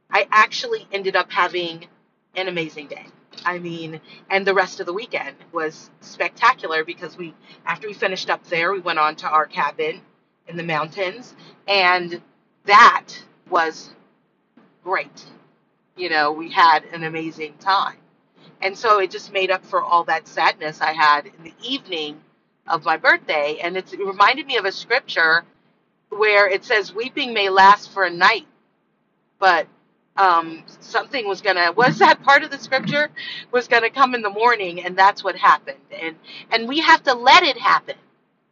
I 0.10 0.28
actually 0.32 0.88
ended 0.91 1.15
up 1.15 1.32
having 1.32 1.88
an 2.36 2.48
amazing 2.48 2.88
day. 2.88 3.06
I 3.46 3.60
mean, 3.60 4.00
and 4.30 4.46
the 4.46 4.54
rest 4.54 4.80
of 4.80 4.86
the 4.86 4.94
weekend 4.94 5.36
was 5.52 5.89
spectacular 6.02 6.86
because 6.86 7.18
we, 7.18 7.34
after 7.65 7.88
we 7.88 7.94
finished 7.94 8.30
up 8.30 8.46
there, 8.48 8.72
we 8.72 8.80
went 8.80 9.00
on 9.00 9.15
to 9.18 9.28
our 9.28 9.46
cabin 9.46 10.02
in 10.48 10.58
the 10.58 10.63
mountains, 10.63 11.36
and 11.68 12.22
that 12.65 13.08
was 13.50 13.89
great. 14.84 15.26
You 15.98 16.10
know, 16.10 16.32
we 16.32 16.52
had 16.52 16.86
an 16.94 17.04
amazing 17.04 17.56
time. 17.60 17.98
And 18.62 18.78
so 18.78 19.00
it 19.00 19.12
just 19.12 19.34
made 19.34 19.52
up 19.52 19.65
for 19.65 19.82
all 19.82 20.04
that 20.06 20.28
sadness 20.28 20.82
I 20.82 20.94
had 20.94 21.28
in 21.28 21.44
the 21.44 21.54
evening 21.63 22.20
of 22.68 22.86
my 22.86 22.98
birthday. 22.98 23.60
And 23.62 23.78
it 23.78 23.91
reminded 24.00 24.46
me 24.48 24.58
of 24.58 24.65
a 24.65 24.72
scripture 24.72 25.44
where 26.10 26.48
it 26.50 26.65
says, 26.65 26.94
Weeping 26.94 27.34
may 27.34 27.50
last 27.50 27.91
for 27.91 28.04
a 28.06 28.10
night, 28.10 28.48
but 29.39 29.68
um, 30.17 30.63
something 30.82 31.28
was 31.28 31.41
gonna 31.41 31.71
was 31.73 31.99
that 31.99 32.23
part 32.23 32.43
of 32.43 32.51
the 32.51 32.60
scripture? 32.60 33.10
Was 33.51 33.67
gonna 33.67 33.89
come 33.91 34.15
in 34.15 34.21
the 34.23 34.30
morning 34.32 34.84
and 34.86 34.97
that's 34.97 35.23
what 35.23 35.36
happened. 35.38 35.80
And 35.91 36.15
and 36.51 36.67
we 36.67 36.80
have 36.82 37.04
to 37.04 37.13
let 37.15 37.43
it 37.43 37.58
happen. 37.58 37.95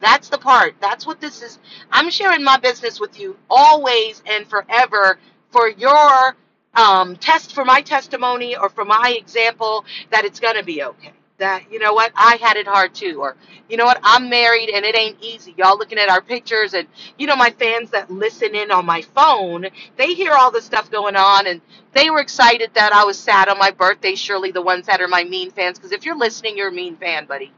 That's 0.02 0.30
the 0.30 0.39
part. 0.39 0.76
That's 0.82 1.08
what 1.08 1.21
this 1.21 1.41
is. 1.43 1.60
I'm 1.91 2.10
sharing 2.12 2.43
my 2.43 2.58
business 2.58 2.99
with 2.99 3.19
you 3.19 3.38
always 3.49 4.23
and 4.28 4.47
forever 4.47 5.19
for 5.52 5.69
your 5.69 6.36
um, 6.76 7.17
test 7.17 7.54
for 7.54 7.65
my 7.65 7.82
testimony 7.82 8.58
or 8.58 8.69
for 8.69 8.86
my 8.86 9.15
example 9.19 9.86
that 10.12 10.26
it's 10.26 10.39
gonna 10.41 10.63
be 10.63 10.84
okay 10.84 11.13
that 11.38 11.72
you 11.72 11.80
know 11.80 11.93
what? 11.93 12.12
I 12.15 12.38
had 12.38 12.58
it 12.58 12.67
hard 12.67 12.93
too 12.93 13.19
or 13.22 13.36
you 13.69 13.78
know 13.78 13.86
what? 13.86 14.00
I'm 14.04 14.30
married 14.30 14.69
and 14.69 14.86
it 14.86 14.96
ain't 14.96 15.17
easy. 15.22 15.54
Y'all 15.58 15.78
looking 15.78 15.98
at 15.98 16.10
our 16.10 16.22
pictures 16.22 16.74
and 16.74 16.88
you 17.17 17.28
know 17.28 17.36
my 17.36 17.50
fans 17.52 17.89
that 17.91 18.10
listen 18.12 18.56
in 18.56 18.72
on 18.72 18.86
my 18.86 19.02
phone 19.02 19.67
they 19.98 20.13
hear 20.13 20.34
all 20.34 20.52
the 20.52 20.62
stuff 20.62 20.91
going 20.91 21.15
on 21.15 21.48
and 21.48 21.62
they 21.93 22.10
were 22.10 22.19
excited 22.19 22.72
that 22.76 22.93
I 22.93 23.04
was 23.04 23.17
sad 23.17 23.50
on 23.50 23.58
my 23.58 23.72
birthday 23.72 24.15
surely 24.15 24.52
the 24.52 24.62
ones 24.62 24.86
that 24.88 25.02
are 25.02 25.08
my 25.08 25.24
mean 25.24 25.52
fans 25.52 25.78
because 25.80 25.91
if 25.91 26.06
you're 26.06 26.17
listening 26.17 26.58
you're 26.58 26.69
a 26.69 26.74
mean 26.74 26.98
fan 26.98 27.26
buddy. 27.26 27.52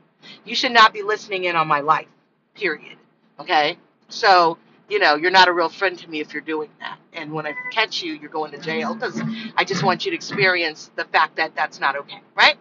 You 0.43 0.55
should 0.55 0.71
not 0.71 0.93
be 0.93 1.03
listening 1.03 1.43
in 1.45 1.55
on 1.55 1.67
my 1.67 1.81
life 1.81 2.07
period. 2.55 2.97
Okay? 3.39 3.77
So 4.09 4.57
you 4.89 4.99
know 4.99 5.15
you're 5.15 5.31
not 5.31 5.47
a 5.47 5.53
real 5.53 5.69
friend 5.69 5.97
to 5.99 6.09
me 6.09 6.19
if 6.21 6.33
you're 6.33 6.41
doing 6.41 6.69
that. 6.79 6.97
And 7.13 7.31
when 7.33 7.45
I 7.45 7.53
catch 7.71 8.01
you 8.03 8.13
you're 8.13 8.29
going 8.29 8.51
to 8.51 8.57
jail 8.59 8.95
because 8.95 9.21
I 9.57 9.63
just 9.63 9.83
want 9.83 10.05
you 10.05 10.11
to 10.11 10.15
experience 10.17 10.91
the 10.95 11.05
fact 11.05 11.35
that 11.37 11.55
that's 11.55 11.79
not 11.79 11.95
okay 11.97 12.21
right 12.35 12.57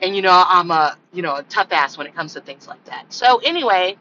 and 0.00 0.14
you 0.16 0.22
know 0.22 0.44
I'm 0.46 0.70
a 0.70 0.96
you 1.12 1.22
know 1.22 1.36
a 1.36 1.42
tough 1.44 1.68
ass 1.72 1.98
when 1.98 2.06
it 2.06 2.14
comes 2.14 2.34
to 2.34 2.40
things 2.40 2.68
like 2.68 2.84
that. 2.86 3.06
So 3.12 3.38
anyway, 3.38 3.96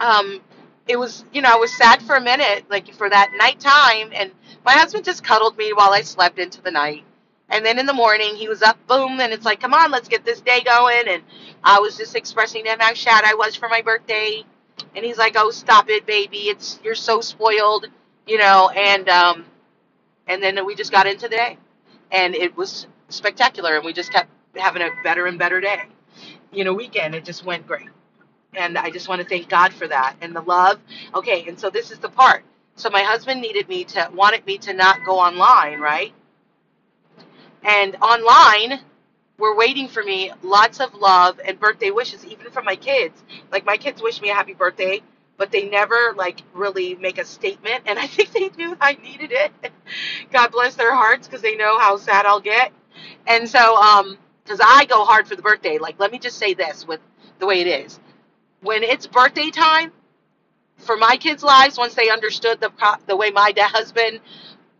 um, 0.00 0.40
it 0.88 0.98
was 0.98 1.24
you 1.32 1.42
know 1.42 1.50
I 1.52 1.56
was 1.56 1.72
sad 1.76 2.02
for 2.02 2.16
a 2.16 2.20
minute, 2.20 2.64
like 2.70 2.92
for 2.94 3.10
that 3.10 3.32
night 3.36 3.60
time, 3.60 4.10
and 4.14 4.32
my 4.64 4.72
husband 4.72 5.04
just 5.04 5.24
cuddled 5.24 5.56
me 5.58 5.72
while 5.72 5.92
I 5.92 6.02
slept 6.02 6.38
into 6.38 6.62
the 6.62 6.70
night. 6.70 7.04
And 7.50 7.64
then 7.64 7.78
in 7.78 7.86
the 7.86 7.94
morning 7.94 8.36
he 8.36 8.48
was 8.48 8.62
up, 8.62 8.78
boom, 8.88 9.20
and 9.20 9.32
it's 9.32 9.44
like, 9.46 9.60
come 9.60 9.74
on, 9.74 9.90
let's 9.90 10.08
get 10.08 10.24
this 10.24 10.40
day 10.40 10.62
going. 10.62 11.08
And 11.08 11.22
I 11.64 11.80
was 11.80 11.96
just 11.96 12.16
expressing 12.16 12.64
to 12.64 12.70
him 12.72 12.80
how 12.80 12.94
sad 12.94 13.24
I 13.24 13.34
was 13.34 13.56
for 13.56 13.68
my 13.68 13.82
birthday, 13.82 14.44
and 14.96 15.04
he's 15.04 15.18
like, 15.18 15.34
oh, 15.36 15.50
stop 15.50 15.88
it, 15.90 16.06
baby, 16.06 16.48
it's 16.50 16.80
you're 16.84 16.94
so 16.94 17.20
spoiled, 17.20 17.86
you 18.26 18.38
know. 18.38 18.70
And 18.70 19.08
um, 19.08 19.46
and 20.28 20.42
then 20.42 20.64
we 20.66 20.74
just 20.74 20.92
got 20.92 21.06
into 21.06 21.28
the 21.28 21.36
day, 21.36 21.58
and 22.12 22.34
it 22.34 22.56
was 22.56 22.86
spectacular, 23.08 23.76
and 23.76 23.84
we 23.84 23.92
just 23.92 24.12
kept 24.12 24.30
having 24.56 24.82
a 24.82 24.90
better 25.02 25.26
and 25.26 25.38
better 25.38 25.60
day. 25.60 25.82
You 26.52 26.64
know, 26.64 26.74
weekend, 26.74 27.14
it 27.14 27.24
just 27.24 27.44
went 27.44 27.66
great. 27.66 27.88
And 28.54 28.78
I 28.78 28.90
just 28.90 29.08
want 29.08 29.20
to 29.20 29.28
thank 29.28 29.48
God 29.48 29.72
for 29.72 29.86
that 29.88 30.16
and 30.20 30.34
the 30.34 30.40
love. 30.40 30.80
Okay, 31.14 31.46
and 31.46 31.58
so 31.58 31.70
this 31.70 31.90
is 31.90 31.98
the 31.98 32.08
part. 32.08 32.44
So 32.76 32.90
my 32.90 33.02
husband 33.02 33.40
needed 33.40 33.68
me 33.68 33.84
to, 33.84 34.10
wanted 34.14 34.46
me 34.46 34.58
to 34.58 34.72
not 34.72 35.04
go 35.04 35.18
online, 35.18 35.80
right? 35.80 36.12
And 37.62 37.96
online, 37.96 38.80
were 39.38 39.56
waiting 39.56 39.88
for 39.88 40.02
me 40.02 40.32
lots 40.42 40.80
of 40.80 40.92
love 40.94 41.40
and 41.44 41.58
birthday 41.58 41.90
wishes, 41.90 42.24
even 42.26 42.50
from 42.50 42.64
my 42.64 42.76
kids. 42.76 43.22
Like 43.50 43.64
my 43.64 43.76
kids 43.76 44.02
wish 44.02 44.20
me 44.20 44.30
a 44.30 44.34
happy 44.34 44.54
birthday, 44.54 45.00
but 45.36 45.52
they 45.52 45.68
never 45.68 46.12
like 46.16 46.42
really 46.52 46.96
make 46.96 47.18
a 47.18 47.24
statement. 47.24 47.84
And 47.86 47.98
I 47.98 48.06
think 48.06 48.32
they 48.32 48.50
knew 48.56 48.76
I 48.80 48.94
needed 48.94 49.32
it. 49.32 49.52
God 50.32 50.52
bless 50.52 50.74
their 50.74 50.94
hearts 50.94 51.26
because 51.26 51.42
they 51.42 51.56
know 51.56 51.78
how 51.78 51.96
sad 51.96 52.26
I'll 52.26 52.40
get. 52.40 52.72
And 53.26 53.48
so, 53.48 53.76
um, 53.76 54.18
because 54.48 54.64
I 54.66 54.86
go 54.86 55.04
hard 55.04 55.28
for 55.28 55.36
the 55.36 55.42
birthday. 55.42 55.78
Like, 55.78 56.00
let 56.00 56.10
me 56.10 56.18
just 56.18 56.38
say 56.38 56.54
this 56.54 56.86
with 56.86 57.00
the 57.38 57.46
way 57.46 57.60
it 57.60 57.66
is. 57.66 58.00
When 58.62 58.82
it's 58.82 59.06
birthday 59.06 59.50
time, 59.50 59.92
for 60.78 60.96
my 60.96 61.16
kids' 61.16 61.42
lives, 61.42 61.76
once 61.76 61.94
they 61.94 62.08
understood 62.08 62.60
the 62.60 62.72
the 63.06 63.16
way 63.16 63.30
my 63.30 63.52
dad 63.52 63.70
husband, 63.70 64.20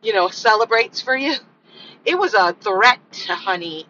you 0.03 0.13
know, 0.13 0.29
celebrates 0.29 1.03
for 1.03 1.17
you, 1.17 1.35
it 2.05 2.19
was 2.19 2.35
a 2.35 2.55
threat 2.55 3.27
honey. 3.29 3.87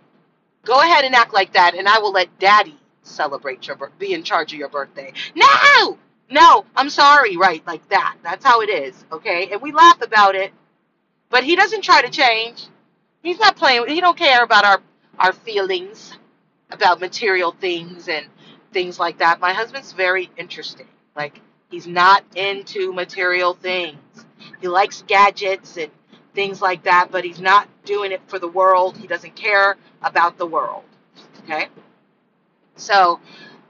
Go 0.64 0.80
ahead 0.80 1.04
and 1.04 1.14
act 1.14 1.32
like 1.32 1.52
that, 1.52 1.74
and 1.74 1.88
I 1.88 1.98
will 1.98 2.12
let 2.12 2.38
daddy 2.38 2.78
celebrate 3.02 3.66
your 3.66 3.76
be 3.98 4.14
in 4.14 4.22
charge 4.22 4.52
of 4.52 4.58
your 4.58 4.68
birthday. 4.68 5.12
No! 5.34 5.98
No, 6.30 6.66
I'm 6.76 6.90
sorry, 6.90 7.38
right, 7.38 7.66
like 7.66 7.88
that. 7.88 8.16
That's 8.22 8.44
how 8.44 8.60
it 8.60 8.68
is, 8.68 9.06
okay? 9.10 9.48
And 9.50 9.62
we 9.62 9.72
laugh 9.72 10.02
about 10.02 10.34
it, 10.34 10.52
but 11.30 11.42
he 11.42 11.56
doesn't 11.56 11.82
try 11.82 12.02
to 12.02 12.10
change. 12.10 12.66
He's 13.22 13.38
not 13.38 13.56
playing. 13.56 13.86
He 13.88 14.00
don't 14.02 14.16
care 14.16 14.42
about 14.42 14.66
our 14.66 14.82
our 15.18 15.32
feelings 15.32 16.16
about 16.70 17.00
material 17.00 17.52
things 17.52 18.08
and 18.08 18.26
things 18.72 18.98
like 18.98 19.18
that. 19.18 19.40
My 19.40 19.52
husband's 19.52 19.92
very 19.92 20.30
interesting. 20.36 20.86
Like 21.16 21.40
he's 21.70 21.86
not 21.86 22.24
into 22.36 22.92
material 22.92 23.54
things. 23.54 23.98
He 24.60 24.68
likes 24.68 25.02
gadgets 25.06 25.76
and 25.76 25.90
things 26.34 26.62
like 26.62 26.82
that, 26.84 27.08
but 27.10 27.24
he's 27.24 27.40
not 27.40 27.68
doing 27.84 28.12
it 28.12 28.20
for 28.26 28.38
the 28.38 28.48
world. 28.48 28.96
He 28.96 29.06
doesn't 29.06 29.34
care 29.34 29.76
about 30.02 30.38
the 30.38 30.46
world. 30.46 30.84
Okay? 31.44 31.68
So, 32.76 33.20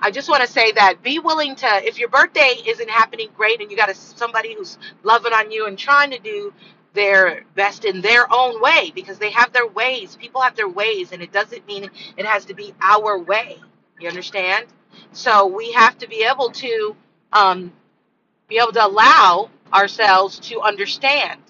I 0.01 0.11
just 0.13 0.29
want 0.29 0.43
to 0.45 0.49
say 0.49 0.71
that 0.73 1.03
be 1.03 1.19
willing 1.19 1.57
to 1.57 1.67
if 1.85 1.99
your 1.99 2.09
birthday 2.09 2.55
isn't 2.67 2.89
happening 2.89 3.31
great 3.37 3.61
and 3.61 3.71
you 3.71 3.77
got 3.77 3.91
a, 3.91 3.95
somebody 3.95 4.55
who's 4.55 4.79
loving 5.03 5.33
on 5.33 5.51
you 5.51 5.67
and 5.67 5.77
trying 5.77 6.11
to 6.13 6.19
do 6.19 6.53
their 6.95 7.45
best 7.55 7.85
in 7.85 8.01
their 8.01 8.33
own 8.33 8.61
way 8.61 8.93
because 8.95 9.19
they 9.19 9.31
have 9.31 9.53
their 9.53 9.67
ways. 9.69 10.17
People 10.21 10.41
have 10.43 10.57
their 10.57 10.69
ways, 10.69 11.13
and 11.13 11.23
it 11.23 11.33
doesn't 11.33 11.67
mean 11.67 11.91
it 12.17 12.27
has 12.27 12.45
to 12.47 12.55
be 12.55 12.75
our 12.83 13.19
way. 13.21 13.59
You 14.01 14.09
understand? 14.09 14.67
So 15.13 15.47
we 15.47 15.73
have 15.73 15.99
to 15.99 16.09
be 16.09 16.25
able 16.25 16.51
to 16.53 16.97
um, 17.33 17.73
be 18.49 18.59
able 18.59 18.73
to 18.73 18.87
allow 18.87 19.51
ourselves 19.75 20.39
to 20.41 20.61
understand 20.63 21.41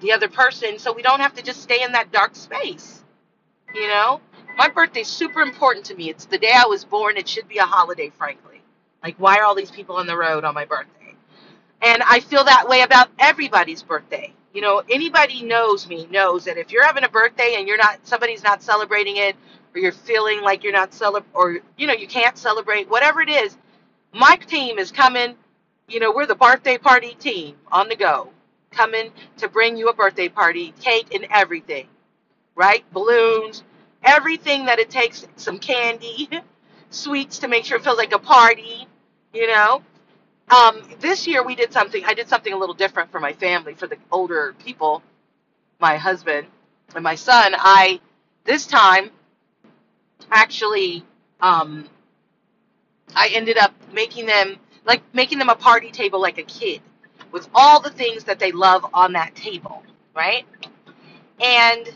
the 0.00 0.12
other 0.12 0.28
person, 0.28 0.78
so 0.78 0.92
we 0.92 1.02
don't 1.02 1.20
have 1.20 1.34
to 1.34 1.42
just 1.42 1.62
stay 1.62 1.82
in 1.82 1.92
that 1.92 2.12
dark 2.12 2.36
space. 2.36 3.04
You 3.74 3.88
know, 3.88 4.20
my 4.58 4.68
birthday's 4.68 5.08
super 5.08 5.42
important 5.42 5.86
to 5.86 5.96
me. 5.96 6.10
It's 6.10 6.26
the 6.26 6.38
day 6.38 6.52
I 6.54 6.66
was 6.66 6.84
born. 6.84 7.16
It 7.16 7.28
should 7.28 7.48
be 7.48 7.58
a 7.58 7.64
holiday, 7.66 8.10
frankly. 8.10 8.62
Like, 9.02 9.16
why 9.18 9.38
are 9.38 9.44
all 9.44 9.54
these 9.56 9.70
people 9.70 9.96
on 9.96 10.06
the 10.06 10.16
road 10.16 10.44
on 10.44 10.54
my 10.54 10.64
birthday? 10.66 11.14
And 11.82 12.02
I 12.04 12.20
feel 12.20 12.44
that 12.44 12.68
way 12.68 12.82
about 12.82 13.08
everybody's 13.18 13.82
birthday 13.82 14.34
you 14.54 14.60
know, 14.60 14.82
anybody 14.88 15.42
knows 15.42 15.88
me 15.88 16.06
knows 16.10 16.44
that 16.44 16.56
if 16.56 16.70
you're 16.70 16.84
having 16.84 17.04
a 17.04 17.08
birthday 17.08 17.56
and 17.58 17.66
you're 17.66 17.76
not 17.76 17.98
somebody's 18.06 18.42
not 18.42 18.62
celebrating 18.62 19.16
it 19.16 19.36
or 19.74 19.80
you're 19.80 19.92
feeling 19.92 20.40
like 20.42 20.62
you're 20.62 20.72
not 20.72 20.94
celebrate 20.94 21.28
or 21.34 21.58
you 21.76 21.86
know, 21.88 21.92
you 21.92 22.06
can't 22.06 22.38
celebrate, 22.38 22.88
whatever 22.88 23.20
it 23.20 23.28
is, 23.28 23.58
my 24.12 24.36
team 24.36 24.78
is 24.78 24.92
coming, 24.92 25.34
you 25.88 25.98
know, 25.98 26.12
we're 26.12 26.26
the 26.26 26.36
birthday 26.36 26.78
party 26.78 27.14
team 27.18 27.56
on 27.72 27.88
the 27.88 27.96
go, 27.96 28.30
coming 28.70 29.10
to 29.38 29.48
bring 29.48 29.76
you 29.76 29.88
a 29.88 29.94
birthday 29.94 30.28
party, 30.28 30.72
cake 30.80 31.12
and 31.12 31.26
everything. 31.30 31.88
Right? 32.54 32.84
Balloons, 32.92 33.64
everything 34.04 34.66
that 34.66 34.78
it 34.78 34.88
takes, 34.88 35.26
some 35.34 35.58
candy, 35.58 36.30
sweets 36.90 37.38
to 37.40 37.48
make 37.48 37.64
sure 37.64 37.78
it 37.78 37.82
feels 37.82 37.98
like 37.98 38.14
a 38.14 38.20
party, 38.20 38.86
you 39.32 39.48
know 39.48 39.82
um, 40.50 40.82
this 41.00 41.26
year 41.26 41.44
we 41.44 41.54
did 41.54 41.72
something. 41.72 42.04
I 42.04 42.14
did 42.14 42.28
something 42.28 42.52
a 42.52 42.56
little 42.58 42.74
different 42.74 43.10
for 43.10 43.20
my 43.20 43.32
family, 43.32 43.74
for 43.74 43.86
the 43.86 43.96
older 44.12 44.54
people, 44.64 45.02
my 45.80 45.96
husband 45.96 46.46
and 46.94 47.02
my 47.02 47.14
son. 47.14 47.54
I 47.56 48.00
this 48.44 48.66
time 48.66 49.10
actually 50.30 51.04
um, 51.40 51.88
I 53.14 53.30
ended 53.32 53.58
up 53.58 53.74
making 53.92 54.26
them 54.26 54.56
like 54.84 55.02
making 55.14 55.38
them 55.38 55.48
a 55.48 55.56
party 55.56 55.90
table 55.90 56.20
like 56.20 56.38
a 56.38 56.42
kid 56.44 56.82
with 57.32 57.48
all 57.54 57.80
the 57.80 57.90
things 57.90 58.24
that 58.24 58.38
they 58.38 58.52
love 58.52 58.86
on 58.94 59.12
that 59.14 59.34
table, 59.34 59.82
right? 60.14 60.46
And 61.40 61.88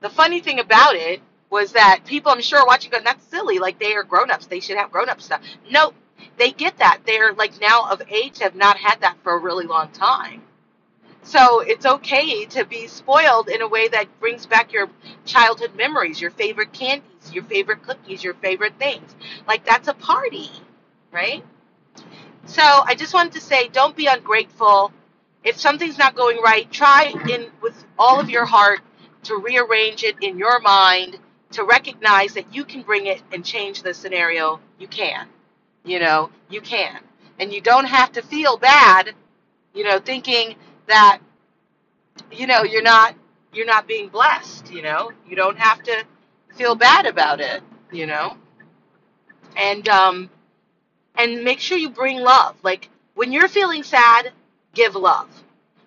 the 0.00 0.10
funny 0.10 0.40
thing 0.40 0.60
about 0.60 0.96
it 0.96 1.20
was 1.50 1.72
that 1.72 2.00
people, 2.06 2.32
I'm 2.32 2.42
sure, 2.42 2.60
are 2.60 2.66
watching 2.66 2.90
going, 2.90 3.04
that's 3.04 3.26
silly. 3.26 3.58
Like 3.58 3.78
they 3.78 3.94
are 3.94 4.02
grown 4.04 4.30
ups. 4.30 4.46
They 4.46 4.60
should 4.60 4.76
have 4.76 4.90
grown 4.90 5.08
up 5.08 5.20
stuff. 5.20 5.40
Nope 5.70 5.94
they 6.38 6.52
get 6.52 6.78
that. 6.78 7.00
They're 7.06 7.32
like 7.34 7.60
now 7.60 7.90
of 7.90 8.02
age, 8.10 8.38
have 8.38 8.54
not 8.54 8.76
had 8.76 9.00
that 9.00 9.16
for 9.22 9.34
a 9.34 9.38
really 9.38 9.66
long 9.66 9.90
time. 9.90 10.42
So 11.22 11.60
it's 11.60 11.86
okay 11.86 12.44
to 12.46 12.64
be 12.64 12.86
spoiled 12.88 13.48
in 13.48 13.62
a 13.62 13.68
way 13.68 13.88
that 13.88 14.08
brings 14.20 14.46
back 14.46 14.72
your 14.72 14.88
childhood 15.24 15.74
memories, 15.76 16.20
your 16.20 16.32
favorite 16.32 16.72
candies, 16.72 17.32
your 17.32 17.44
favorite 17.44 17.82
cookies, 17.82 18.24
your 18.24 18.34
favorite 18.34 18.74
things. 18.78 19.14
Like 19.46 19.64
that's 19.64 19.88
a 19.88 19.94
party, 19.94 20.50
right? 21.12 21.44
So 22.44 22.62
I 22.62 22.94
just 22.94 23.14
wanted 23.14 23.32
to 23.34 23.40
say 23.40 23.68
don't 23.68 23.96
be 23.96 24.06
ungrateful. 24.06 24.92
If 25.44 25.58
something's 25.58 25.98
not 25.98 26.16
going 26.16 26.38
right, 26.38 26.70
try 26.72 27.14
in 27.30 27.50
with 27.60 27.84
all 27.98 28.20
of 28.20 28.30
your 28.30 28.44
heart 28.46 28.80
to 29.24 29.36
rearrange 29.36 30.04
it 30.04 30.16
in 30.20 30.38
your 30.38 30.60
mind 30.60 31.18
to 31.52 31.64
recognize 31.64 32.34
that 32.34 32.52
you 32.54 32.64
can 32.64 32.82
bring 32.82 33.06
it 33.06 33.22
and 33.32 33.44
change 33.44 33.82
the 33.82 33.94
scenario. 33.94 34.60
You 34.78 34.88
can. 34.88 35.28
You 35.84 36.00
know, 36.00 36.30
you 36.50 36.60
can. 36.60 37.00
And 37.40 37.52
you 37.52 37.60
don't 37.60 37.86
have 37.86 38.12
to 38.12 38.22
feel 38.22 38.56
bad, 38.56 39.12
you 39.74 39.84
know, 39.84 39.98
thinking 39.98 40.56
that 40.86 41.20
you 42.32 42.46
know, 42.46 42.62
you're 42.62 42.82
not 42.82 43.14
you're 43.52 43.66
not 43.66 43.86
being 43.86 44.08
blessed, 44.08 44.72
you 44.72 44.82
know. 44.82 45.12
You 45.28 45.36
don't 45.36 45.58
have 45.58 45.82
to 45.84 46.04
feel 46.56 46.74
bad 46.74 47.06
about 47.06 47.40
it, 47.40 47.62
you 47.92 48.06
know. 48.06 48.36
And 49.56 49.88
um 49.88 50.30
and 51.16 51.44
make 51.44 51.60
sure 51.60 51.78
you 51.78 51.90
bring 51.90 52.20
love. 52.20 52.56
Like 52.62 52.88
when 53.14 53.32
you're 53.32 53.48
feeling 53.48 53.82
sad, 53.82 54.32
give 54.74 54.94
love. 54.94 55.28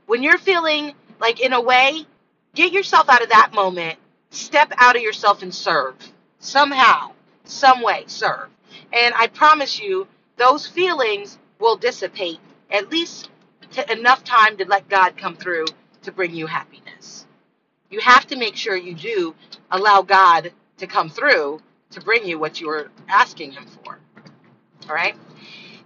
When 0.05 0.23
you're 0.23 0.37
feeling 0.37 0.93
like 1.19 1.39
in 1.39 1.53
a 1.53 1.61
way, 1.61 2.05
get 2.53 2.71
yourself 2.71 3.09
out 3.09 3.23
of 3.23 3.29
that 3.29 3.53
moment, 3.53 3.97
step 4.29 4.71
out 4.77 4.95
of 4.95 5.01
yourself 5.01 5.41
and 5.41 5.53
serve. 5.53 5.95
Somehow, 6.39 7.11
some 7.45 7.81
way, 7.81 8.03
serve. 8.07 8.49
And 8.93 9.13
I 9.15 9.27
promise 9.27 9.79
you, 9.79 10.07
those 10.37 10.67
feelings 10.67 11.37
will 11.59 11.77
dissipate 11.77 12.39
at 12.71 12.89
least 12.89 13.29
enough 13.89 14.23
time 14.23 14.57
to 14.57 14.65
let 14.65 14.87
God 14.89 15.17
come 15.17 15.35
through 15.35 15.65
to 16.03 16.11
bring 16.11 16.33
you 16.33 16.47
happiness. 16.47 17.25
You 17.89 17.99
have 18.01 18.27
to 18.27 18.35
make 18.35 18.55
sure 18.55 18.75
you 18.75 18.93
do 18.93 19.35
allow 19.71 20.01
God 20.01 20.51
to 20.77 20.87
come 20.87 21.09
through 21.09 21.61
to 21.91 22.01
bring 22.01 22.25
you 22.25 22.37
what 22.39 22.59
you 22.59 22.69
are 22.69 22.91
asking 23.07 23.51
Him 23.53 23.65
for. 23.65 23.99
All 24.89 24.95
right? 24.95 25.15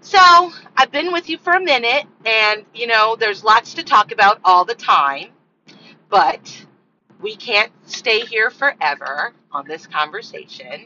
So 0.02 0.52
I've 0.78 0.92
been 0.92 1.12
with 1.12 1.30
you 1.30 1.38
for 1.38 1.54
a 1.54 1.60
minute, 1.60 2.06
and 2.26 2.66
you 2.74 2.88
know, 2.88 3.16
there's 3.16 3.44
lots 3.44 3.74
to 3.76 3.84
talk 3.84 4.12
about 4.12 4.40
all 4.44 4.66
the 4.66 4.76
time, 4.76 5.30
but 6.10 6.66
we 7.22 7.36
can't 7.36 7.72
stay 7.86 8.22
here 8.22 8.50
forever 8.50 9.34
on 9.52 9.68
this 9.68 9.86
conversation 9.88 10.86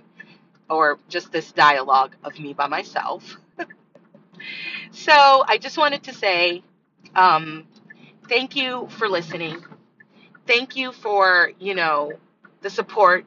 or 0.73 0.99
just 1.09 1.31
this 1.31 1.51
dialogue 1.51 2.15
of 2.23 2.39
me 2.39 2.53
by 2.53 2.67
myself. 2.67 3.37
so 4.91 5.43
I 5.47 5.57
just 5.57 5.77
wanted 5.77 6.03
to 6.03 6.13
say 6.13 6.63
um, 7.15 7.65
thank 8.27 8.55
you 8.55 8.87
for 8.89 9.07
listening. 9.07 9.63
Thank 10.47 10.75
you 10.75 10.91
for, 10.91 11.51
you 11.59 11.75
know, 11.75 12.13
the 12.61 12.69
support. 12.69 13.25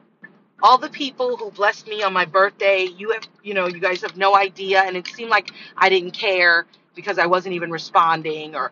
All 0.61 0.77
the 0.77 0.89
people 0.89 1.37
who 1.37 1.51
blessed 1.51 1.87
me 1.87 2.03
on 2.03 2.13
my 2.13 2.25
birthday, 2.25 2.83
you 2.83 3.11
have, 3.11 3.23
you 3.43 3.53
know, 3.53 3.67
you 3.67 3.79
guys 3.79 4.01
have 4.01 4.17
no 4.17 4.35
idea. 4.35 4.81
And 4.81 4.97
it 4.97 5.07
seemed 5.07 5.29
like 5.29 5.51
I 5.75 5.89
didn't 5.89 6.11
care 6.11 6.65
because 6.95 7.19
I 7.19 7.27
wasn't 7.27 7.55
even 7.55 7.71
responding 7.71 8.55
or 8.55 8.71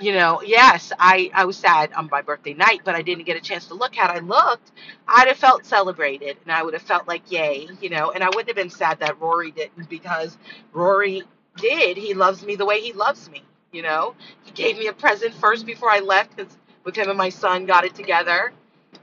you 0.00 0.12
know, 0.12 0.40
yes, 0.42 0.92
I, 0.98 1.30
I 1.34 1.44
was 1.44 1.56
sad 1.56 1.92
on 1.94 2.08
my 2.10 2.22
birthday 2.22 2.54
night, 2.54 2.82
but 2.84 2.94
I 2.94 3.02
didn't 3.02 3.24
get 3.26 3.36
a 3.36 3.40
chance 3.40 3.66
to 3.68 3.74
look. 3.74 3.94
Had 3.94 4.10
I 4.10 4.20
looked, 4.20 4.72
I'd 5.08 5.28
have 5.28 5.36
felt 5.36 5.66
celebrated 5.66 6.38
and 6.44 6.52
I 6.52 6.62
would 6.62 6.74
have 6.74 6.82
felt 6.82 7.08
like, 7.08 7.30
yay, 7.30 7.68
you 7.80 7.90
know, 7.90 8.12
and 8.12 8.24
I 8.24 8.28
wouldn't 8.28 8.48
have 8.48 8.56
been 8.56 8.70
sad 8.70 9.00
that 9.00 9.20
Rory 9.20 9.50
didn't 9.50 9.88
because 9.90 10.38
Rory 10.72 11.22
did. 11.56 11.96
He 11.98 12.14
loves 12.14 12.44
me 12.44 12.56
the 12.56 12.64
way 12.64 12.80
he 12.80 12.92
loves 12.94 13.30
me, 13.30 13.42
you 13.72 13.82
know. 13.82 14.14
He 14.44 14.52
gave 14.52 14.78
me 14.78 14.86
a 14.88 14.92
present 14.94 15.34
first 15.34 15.66
before 15.66 15.90
I 15.90 16.00
left 16.00 16.36
because 16.36 16.56
with 16.84 16.96
him 16.96 17.08
and 17.10 17.18
my 17.18 17.28
son 17.28 17.66
got 17.66 17.84
it 17.84 17.94
together. 17.94 18.52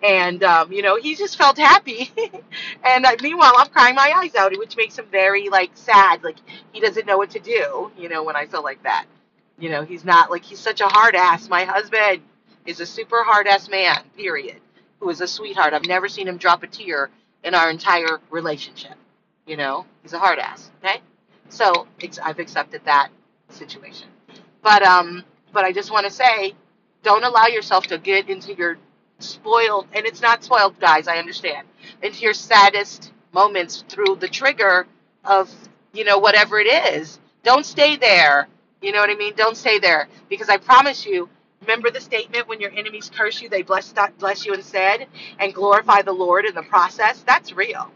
And, 0.04 0.43
um, 0.43 0.71
you 0.71 0.82
know, 0.82 0.97
he 0.97 1.15
just 1.15 1.38
felt 1.38 1.58
happy. 1.58 2.12
and 2.86 3.06
uh, 3.06 3.15
meanwhile, 3.21 3.54
I'm 3.58 3.67
crying 3.69 3.95
my 3.95 4.13
eyes 4.17 4.36
out, 4.36 4.58
which 4.58 4.78
makes 4.78 4.97
him 4.97 5.06
very, 5.12 5.49
like, 5.49 5.71
sad. 5.75 6.23
Like, 6.23 6.38
he 6.71 6.80
doesn't 6.80 7.06
know 7.06 7.17
what 7.17 7.32
to 7.32 7.39
do, 7.39 7.91
you 7.97 8.10
know, 8.10 8.23
when 8.23 8.36
I 8.36 8.45
feel 8.45 8.63
like 8.63 8.82
that. 8.84 9.06
You 9.60 9.69
know, 9.69 9.84
he's 9.84 10.06
not 10.06 10.32
like 10.32 10.43
he's 10.43 10.60
such 10.60 10.82
a 10.82 10.88
hard 10.88 11.15
ass. 11.15 11.50
My 11.50 11.65
husband 11.65 12.22
is 12.65 12.80
a 12.80 12.86
super 12.86 13.24
hard 13.24 13.48
ass 13.48 13.69
man, 13.69 14.04
period, 14.17 14.62
who 15.00 15.10
is 15.10 15.22
a 15.22 15.28
sweetheart. 15.28 15.74
I've 15.74 15.86
never 15.86 16.08
seen 16.08 16.28
him 16.28 16.38
drop 16.38 16.63
a 16.63 16.67
tear 16.67 17.10
in 17.43 17.54
our 17.54 17.69
entire 17.69 18.19
relationship. 18.30 18.93
You 19.45 19.58
know, 19.58 19.86
he's 20.02 20.13
a 20.13 20.19
hard 20.19 20.39
ass. 20.39 20.72
Okay, 20.84 21.02
so 21.50 21.88
I've 22.24 22.39
accepted 22.39 22.82
that 22.86 23.10
situation. 23.50 24.08
But 24.62 24.84
um, 24.84 25.24
but 25.52 25.65
I 25.65 25.74
just 25.74 25.91
want 25.91 26.06
to 26.06 26.12
say, 26.12 26.54
don't 27.04 27.24
allow 27.24 27.48
yourself 27.48 27.86
to 27.88 27.98
get 27.98 28.30
into 28.30 28.54
your 28.54 28.78
spoiled, 29.19 29.88
and 29.93 30.06
it's 30.06 30.22
not 30.22 30.43
spoiled, 30.43 30.80
guys. 30.80 31.08
I 31.08 31.17
understand 31.17 31.67
into 32.02 32.22
your 32.22 32.34
saddest 32.34 33.12
moments 33.34 33.84
through 33.89 34.17
the 34.19 34.28
trigger 34.28 34.88
of 35.26 35.54
you 35.93 36.06
know 36.06 36.17
whatever 36.17 36.60
it 36.60 36.67
is. 36.67 37.19
Don't 37.43 37.65
stay 37.65 37.98
there 37.98 38.48
You 38.81 38.91
know 38.91 38.99
what 38.99 39.09
I 39.09 39.15
mean? 39.15 39.33
Don't 39.35 39.57
stay 39.57 39.79
there 39.79 40.07
because 40.29 40.49
I 40.49 40.57
promise 40.57 41.05
you. 41.05 41.29
Remember 41.61 41.91
the 41.91 42.01
statement 42.01 42.47
when 42.47 42.61
your 42.61 42.71
enemies 42.71 43.11
curse 43.13 43.41
you, 43.41 43.49
they 43.49 43.63
bless 43.63 43.93
bless 44.19 44.45
you 44.45 44.53
instead 44.53 45.07
and 45.39 45.53
glorify 45.53 46.03
the 46.03 46.13
Lord 46.13 46.45
in 46.45 46.55
the 46.55 46.63
process. 46.63 47.23
That's 47.27 47.53
real. 47.53 47.91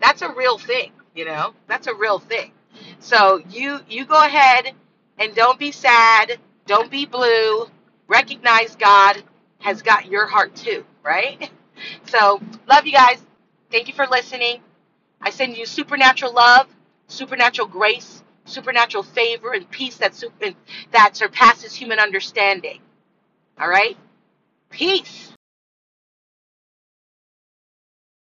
That's 0.00 0.22
a 0.22 0.30
real 0.32 0.58
thing. 0.58 0.92
You 1.14 1.26
know, 1.26 1.54
that's 1.68 1.86
a 1.86 1.94
real 1.94 2.18
thing. 2.18 2.52
So 3.00 3.42
you 3.50 3.80
you 3.88 4.04
go 4.06 4.24
ahead 4.24 4.72
and 5.18 5.34
don't 5.34 5.58
be 5.58 5.72
sad. 5.72 6.38
Don't 6.66 6.90
be 6.90 7.06
blue. 7.06 7.66
Recognize 8.08 8.76
God 8.76 9.22
has 9.60 9.82
got 9.82 10.06
your 10.06 10.26
heart 10.26 10.54
too, 10.56 10.84
right? 11.04 11.50
So 12.06 12.40
love 12.68 12.86
you 12.86 12.92
guys. 12.92 13.22
Thank 13.70 13.88
you 13.88 13.94
for 13.94 14.06
listening. 14.06 14.60
I 15.20 15.30
send 15.30 15.56
you 15.56 15.66
supernatural 15.66 16.32
love, 16.34 16.68
supernatural 17.08 17.68
grace, 17.68 18.22
supernatural 18.46 19.04
favor, 19.04 19.52
and 19.52 19.70
peace 19.70 19.98
that 19.98 20.14
that 20.92 21.16
surpasses 21.16 21.74
human 21.74 21.98
understanding. 21.98 22.80
All 23.60 23.68
right? 23.68 23.96
Peace. 24.70 25.35